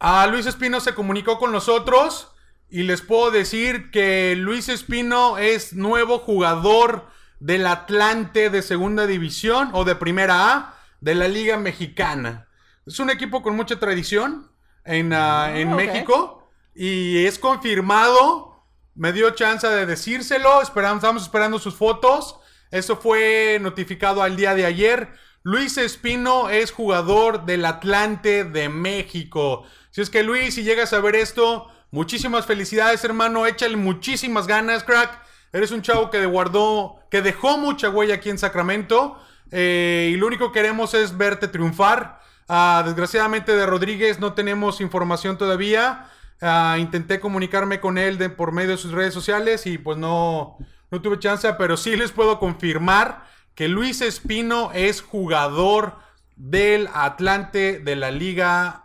A 0.05 0.27
Luis 0.27 0.45
Espino 0.47 0.81
se 0.81 0.93
comunicó 0.93 1.39
con 1.39 1.53
nosotros 1.53 2.29
y 2.69 2.83
les 2.83 3.01
puedo 3.01 3.31
decir 3.31 3.89
que 3.89 4.35
Luis 4.35 4.67
Espino 4.67 5.37
es 5.37 5.71
nuevo 5.71 6.19
jugador 6.19 7.07
del 7.39 7.65
Atlante 7.65 8.49
de 8.49 8.61
segunda 8.63 9.07
división 9.07 9.69
o 9.71 9.85
de 9.85 9.95
primera 9.95 10.51
A 10.51 10.77
de 10.99 11.15
la 11.15 11.29
Liga 11.29 11.55
Mexicana. 11.55 12.49
Es 12.85 12.99
un 12.99 13.11
equipo 13.11 13.41
con 13.41 13.55
mucha 13.55 13.79
tradición 13.79 14.51
en, 14.83 15.13
ah, 15.13 15.57
en 15.57 15.71
ok. 15.71 15.77
México 15.77 16.49
y 16.75 17.25
es 17.25 17.39
confirmado. 17.39 18.61
Me 18.95 19.13
dio 19.13 19.29
chance 19.29 19.65
de 19.65 19.85
decírselo. 19.85 20.61
Esperamos, 20.61 20.97
estamos 20.97 21.23
esperando 21.23 21.59
sus 21.59 21.75
fotos. 21.75 22.35
Eso 22.71 22.97
fue 22.97 23.57
notificado 23.61 24.21
al 24.21 24.35
día 24.35 24.53
de 24.53 24.65
ayer. 24.65 25.13
Luis 25.43 25.77
Espino 25.77 26.49
es 26.49 26.71
jugador 26.71 27.45
del 27.45 27.63
Atlante 27.63 28.43
de 28.43 28.67
México. 28.67 29.65
Si 29.93 30.01
es 30.01 30.09
que 30.09 30.23
Luis, 30.23 30.55
si 30.55 30.63
llegas 30.63 30.91
a 30.91 30.99
ver 31.01 31.15
esto, 31.15 31.67
muchísimas 31.91 32.47
felicidades, 32.47 33.03
hermano. 33.03 33.45
Échale 33.45 33.77
muchísimas 33.77 34.47
ganas, 34.47 34.83
crack. 34.83 35.21
Eres 35.51 35.69
un 35.69 35.83
chavo 35.83 36.09
que 36.09 36.25
guardó, 36.25 36.95
que 37.11 37.21
dejó 37.21 37.59
mucha 37.59 37.91
huella 37.91 38.15
aquí 38.15 38.31
en 38.31 38.39
Sacramento. 38.39 39.19
eh, 39.51 40.09
y 40.11 40.17
lo 40.17 40.25
único 40.25 40.51
que 40.51 40.61
queremos 40.61 40.95
es 40.95 41.15
verte 41.15 41.47
triunfar. 41.47 42.19
Ah, 42.49 42.81
desgraciadamente 42.83 43.55
de 43.55 43.67
Rodríguez 43.67 44.19
no 44.19 44.33
tenemos 44.33 44.81
información 44.81 45.37
todavía. 45.37 46.09
Ah, 46.41 46.77
intenté 46.79 47.19
comunicarme 47.19 47.79
con 47.79 47.99
él 47.99 48.17
por 48.31 48.51
medio 48.51 48.71
de 48.71 48.77
sus 48.77 48.93
redes 48.93 49.13
sociales 49.13 49.67
y 49.67 49.77
pues 49.77 49.99
no, 49.99 50.57
no 50.89 51.01
tuve 51.03 51.19
chance, 51.19 51.53
pero 51.53 51.77
sí 51.77 51.95
les 51.95 52.11
puedo 52.11 52.39
confirmar 52.39 53.27
que 53.53 53.67
Luis 53.67 54.01
Espino 54.01 54.71
es 54.73 55.01
jugador 55.03 55.99
del 56.35 56.89
Atlante 56.95 57.77
de 57.77 57.95
la 57.95 58.09
Liga 58.09 58.82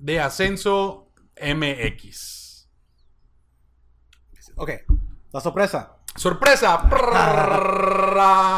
de 0.00 0.18
Ascenso 0.18 1.12
MX. 1.36 2.66
Ok, 4.56 4.70
la 5.32 5.40
sorpresa. 5.40 5.98
¡Sorpresa! 6.16 6.88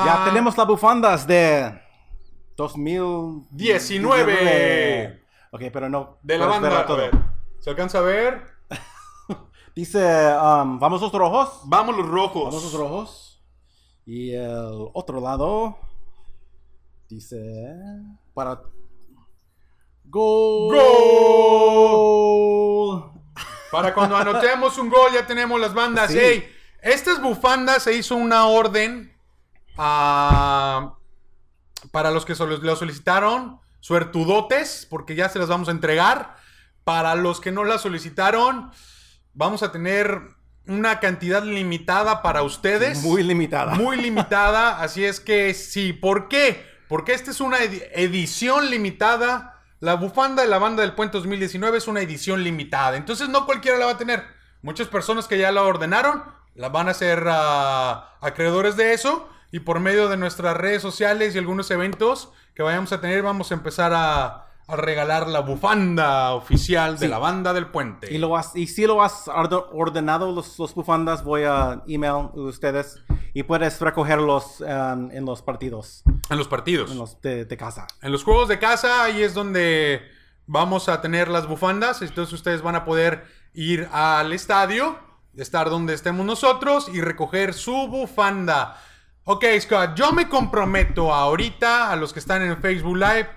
Ya 0.07 0.23
tenemos 0.25 0.57
las 0.57 0.67
bufandas 0.67 1.27
de 1.27 1.79
2019. 2.57 5.23
Ok, 5.51 5.63
pero 5.73 5.89
no. 5.89 6.19
De 6.23 6.39
la 6.39 6.47
banda. 6.47 6.81
A 6.81 6.87
todo. 6.87 6.99
ver, 6.99 7.11
¿Se 7.59 7.71
alcanza 7.71 7.99
a 7.99 8.03
ver? 8.03 8.41
Dice, 9.75 9.99
um, 10.01 10.79
vamos 10.79 11.03
los 11.03 11.13
rojos. 11.13 11.63
Vamos 11.67 11.97
los 11.97 12.09
rojos. 12.09 12.45
Vamos 12.45 12.63
los 12.65 12.75
rojos. 12.75 13.43
Y 14.07 14.31
el 14.33 14.89
otro 14.95 15.21
lado 15.21 15.77
dice 17.09 17.75
para 18.35 18.63
gol. 20.13 20.77
¡Gol! 21.83 23.13
Para 23.71 23.95
cuando 23.95 24.17
anotemos 24.17 24.77
un 24.79 24.91
gol 24.91 25.11
ya 25.13 25.27
tenemos 25.27 25.59
las 25.61 25.73
bandas. 25.75 26.11
Sí. 26.13 26.19
Ey, 26.19 26.53
estas 26.83 27.21
bufandas 27.23 27.83
se 27.85 27.95
hizo 27.95 28.15
una 28.17 28.47
orden 28.47 29.17
ah, 29.79 30.95
para 31.91 32.11
los 32.11 32.25
que 32.27 32.35
lo 32.35 32.77
solicitaron, 32.77 33.61
suertudotes, 33.81 34.87
porque 34.91 35.15
ya 35.15 35.29
se 35.31 35.39
las 35.39 35.49
vamos 35.49 35.69
a 35.69 35.73
entregar. 35.73 36.37
Para 36.85 37.15
los 37.15 37.41
que 37.41 37.53
no 37.53 37.63
las 37.65 37.81
solicitaron, 37.83 38.73
vamos 39.35 39.63
a 39.63 39.71
tener 39.73 40.21
una 40.67 40.99
cantidad 41.01 41.43
limitada 41.45 42.23
para 42.23 42.43
ustedes. 42.43 43.03
Muy 43.03 43.23
limitada. 43.23 43.75
Muy 43.77 43.97
limitada, 43.97 44.81
así 44.83 45.05
es 45.05 45.21
que 45.21 45.55
sí. 45.55 45.93
¿Por 45.93 46.29
qué? 46.29 46.67
Porque 46.89 47.15
esta 47.15 47.31
es 47.31 47.41
una 47.41 47.59
edi- 47.61 47.85
edición 47.93 48.69
limitada. 48.69 49.52
La 49.83 49.95
bufanda 49.95 50.43
de 50.45 50.49
la 50.49 50.61
banda 50.61 50.83
del 50.83 50.93
Puente 50.93 51.19
2019 51.19 51.79
es 51.79 51.89
una 51.89 52.03
edición 52.03 52.45
limitada. 52.45 52.97
Entonces 52.97 53.29
no 53.29 53.47
cualquiera 53.47 53.79
la 53.79 53.87
va 53.87 53.91
a 53.91 53.99
tener. 53.99 54.23
Muchas 54.63 54.87
personas 54.87 55.27
que 55.27 55.37
ya 55.37 55.51
la 55.51 55.65
ordenaron 55.65 56.23
la 56.55 56.69
van 56.69 56.89
a 56.89 56.95
ser 56.95 57.25
ah, 57.27 58.17
acreedores 58.21 58.77
de 58.77 58.93
eso. 58.93 59.29
Y 59.51 59.59
por 59.59 59.81
medio 59.81 60.09
de 60.09 60.17
nuestras 60.17 60.57
redes 60.57 60.83
sociales 60.83 61.35
y 61.35 61.39
algunos 61.39 61.69
eventos 61.73 62.31
que 62.55 62.63
vayamos 62.63 62.93
a 62.93 63.01
tener, 63.01 63.25
vamos 63.25 63.51
a 63.51 63.55
empezar 63.55 63.91
a, 63.93 64.42
a 64.69 64.77
regalar 64.77 65.29
la 65.29 65.41
bufanda 65.41 66.33
oficial 66.35 66.95
de 66.99 67.07
Sí. 67.07 67.09
la 67.09 67.19
banda 67.19 67.53
del 67.53 67.67
Puente. 67.67 68.13
Y, 68.13 68.19
lo 68.19 68.37
has, 68.37 68.55
y 68.57 68.67
si 68.67 68.87
lo 68.87 69.03
has 69.03 69.29
ordenado 69.29 70.33
los, 70.33 70.59
los 70.59 70.75
bufandas, 70.75 71.25
voy 71.25 71.43
a 71.45 71.83
email 71.87 72.13
a 72.13 72.19
ustedes 72.35 73.03
y 73.35 73.43
puedes 73.43 73.81
recogerlos 73.81 74.61
um, 74.61 75.11
en 75.11 75.25
los 75.25 75.43
partidos 75.43 76.03
En 76.31 76.39
los 76.39 76.49
partidos. 76.49 76.91
en 76.93 76.99
los 76.99 77.21
de, 77.21 77.45
de 77.45 77.57
casa. 77.57 77.87
En 78.01 78.13
los 78.13 78.25
juegos 78.25 78.49
de 78.49 78.59
casa, 78.59 79.05
ahí 79.05 79.23
es 79.23 79.35
donde 79.35 80.03
vamos 80.47 80.89
a 80.89 81.01
tener 81.01 81.29
las 81.29 81.47
bufandas. 81.47 82.03
Entonces 82.03 82.33
ustedes 82.33 82.63
van 82.63 82.77
a 82.77 82.85
poder 82.85 83.25
ir 83.55 83.89
al 83.93 84.33
estadio, 84.33 84.97
estar 85.37 85.71
donde 85.71 85.95
estemos 85.95 86.25
nosotros 86.25 86.89
y 86.93 87.01
recoger 87.01 87.53
su 87.55 87.89
bufanda. 87.89 88.79
Ok, 89.25 89.45
Scott, 89.61 89.95
yo 89.95 90.13
me 90.13 90.29
comprometo 90.29 91.13
ahorita 91.15 91.91
a 91.93 91.97
los 91.97 92.13
que 92.13 92.19
están 92.19 92.43
en 92.43 92.61
Facebook 92.61 92.97
Live, 92.97 93.29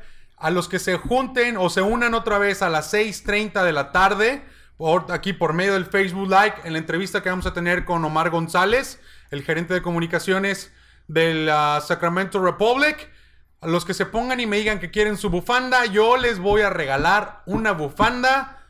a 0.46 0.52
los 0.52 0.70
que 0.70 0.78
se 0.78 0.96
junten 0.96 1.58
o 1.58 1.72
se 1.72 1.82
unan 1.82 2.14
otra 2.14 2.38
vez 2.38 2.62
a 2.62 2.70
las 2.70 2.94
6.30 2.94 3.64
de 3.64 3.74
la 3.74 3.92
tarde, 3.92 4.46
por, 4.78 5.12
aquí 5.12 5.34
por 5.34 5.54
medio 5.54 5.74
del 5.74 5.88
Facebook 5.88 6.30
Live, 6.30 6.54
en 6.66 6.74
la 6.74 6.78
entrevista 6.78 7.24
que 7.24 7.32
vamos 7.32 7.48
a 7.48 7.54
tener 7.56 7.84
con 7.84 8.06
Omar 8.06 8.30
González, 8.30 9.02
el 9.32 9.42
gerente 9.42 9.74
de 9.74 9.82
comunicaciones 9.82 10.72
del 11.08 11.50
ah, 11.50 11.82
Sacramento 11.84 12.44
Republic. 12.44 13.12
A 13.60 13.66
los 13.66 13.86
que 13.86 13.96
se 13.96 14.06
pongan 14.06 14.40
y 14.40 14.46
me 14.46 14.58
digan 14.58 14.80
que 14.80 14.92
quieren 14.92 15.18
su 15.18 15.32
bufanda, 15.32 15.86
yo 15.86 16.16
les 16.16 16.38
voy 16.38 16.62
a 16.62 16.70
regalar 16.70 17.42
una 17.48 17.72
bufanda 17.72 18.68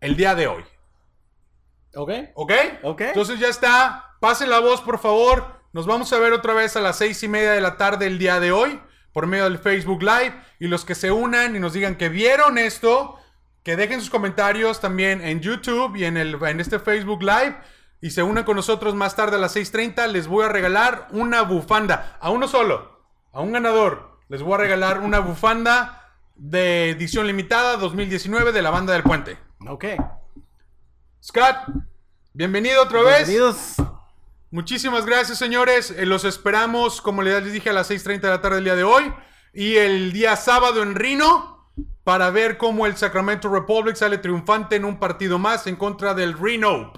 el 0.00 0.16
día 0.16 0.34
de 0.34 0.48
hoy. 0.48 0.64
¿Ok? 1.94 2.10
¿Ok? 2.34 2.52
Ok. 2.82 3.00
Entonces 3.02 3.38
ya 3.38 3.46
está. 3.46 4.16
Pasen 4.18 4.50
la 4.50 4.58
voz, 4.58 4.80
por 4.80 4.98
favor. 4.98 5.60
Nos 5.72 5.86
vamos 5.86 6.12
a 6.12 6.18
ver 6.18 6.32
otra 6.32 6.52
vez 6.52 6.74
a 6.74 6.80
las 6.80 6.98
seis 6.98 7.22
y 7.22 7.28
media 7.28 7.52
de 7.52 7.60
la 7.60 7.76
tarde 7.76 8.08
el 8.08 8.18
día 8.18 8.40
de 8.40 8.50
hoy 8.50 8.80
por 9.12 9.26
medio 9.26 9.44
del 9.44 9.58
Facebook 9.58 10.02
Live. 10.02 10.34
Y 10.58 10.68
los 10.68 10.84
que 10.84 10.94
se 10.94 11.10
unan 11.10 11.56
y 11.56 11.58
nos 11.58 11.72
digan 11.72 11.96
que 11.96 12.08
vieron 12.08 12.58
esto, 12.58 13.18
que 13.62 13.76
dejen 13.76 14.00
sus 14.00 14.10
comentarios 14.10 14.80
también 14.80 15.20
en 15.20 15.40
YouTube 15.40 15.96
y 15.96 16.04
en, 16.04 16.16
el, 16.16 16.42
en 16.42 16.60
este 16.60 16.78
Facebook 16.78 17.22
Live. 17.22 17.56
Y 18.00 18.10
se 18.10 18.22
unan 18.22 18.44
con 18.44 18.56
nosotros 18.56 18.94
más 18.94 19.14
tarde 19.14 19.36
a 19.36 19.40
las 19.40 19.56
6.30. 19.56 20.06
Les 20.08 20.26
voy 20.26 20.44
a 20.44 20.48
regalar 20.48 21.08
una 21.10 21.42
bufanda. 21.42 22.16
A 22.20 22.30
uno 22.30 22.48
solo. 22.48 23.00
A 23.32 23.40
un 23.40 23.52
ganador. 23.52 24.18
Les 24.28 24.42
voy 24.42 24.54
a 24.54 24.58
regalar 24.58 25.00
una 25.00 25.18
bufanda 25.18 26.00
de 26.36 26.90
edición 26.90 27.26
limitada 27.26 27.76
2019 27.76 28.52
de 28.52 28.62
la 28.62 28.70
banda 28.70 28.94
del 28.94 29.02
puente. 29.02 29.38
Ok. 29.68 29.84
Scott, 31.22 31.56
bienvenido 32.32 32.82
otra 32.82 33.02
vez. 33.02 33.28
Bienvenidos. 33.28 33.89
Muchísimas 34.50 35.06
gracias, 35.06 35.38
señores. 35.38 35.92
Eh, 35.92 36.06
los 36.06 36.24
esperamos, 36.24 37.00
como 37.00 37.22
les 37.22 37.52
dije, 37.52 37.70
a 37.70 37.72
las 37.72 37.90
6.30 37.90 38.20
de 38.20 38.28
la 38.28 38.42
tarde 38.42 38.56
del 38.56 38.64
día 38.64 38.76
de 38.76 38.84
hoy. 38.84 39.12
Y 39.52 39.76
el 39.76 40.12
día 40.12 40.36
sábado 40.36 40.82
en 40.82 40.94
Reno, 40.94 41.70
para 42.02 42.30
ver 42.30 42.56
cómo 42.56 42.86
el 42.86 42.96
Sacramento 42.96 43.48
Republic 43.48 43.94
sale 43.94 44.18
triunfante 44.18 44.76
en 44.76 44.84
un 44.84 44.98
partido 44.98 45.38
más 45.38 45.66
en 45.66 45.76
contra 45.76 46.14
del 46.14 46.36
Reno. 46.36 46.92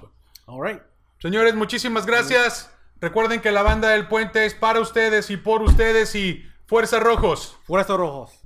All 0.45 0.67
right. 0.67 0.81
Señores, 1.19 1.55
muchísimas 1.55 2.05
gracias. 2.05 2.71
Recuerden 2.99 3.41
que 3.41 3.51
la 3.51 3.63
banda 3.63 3.89
del 3.89 4.07
puente 4.07 4.45
es 4.45 4.55
para 4.55 4.79
ustedes 4.79 5.29
y 5.29 5.37
por 5.37 5.61
ustedes 5.61 6.15
y 6.15 6.45
Fuerza 6.65 6.99
Rojos. 6.99 7.57
Fuerza 7.65 7.95
Rojos. 7.95 8.42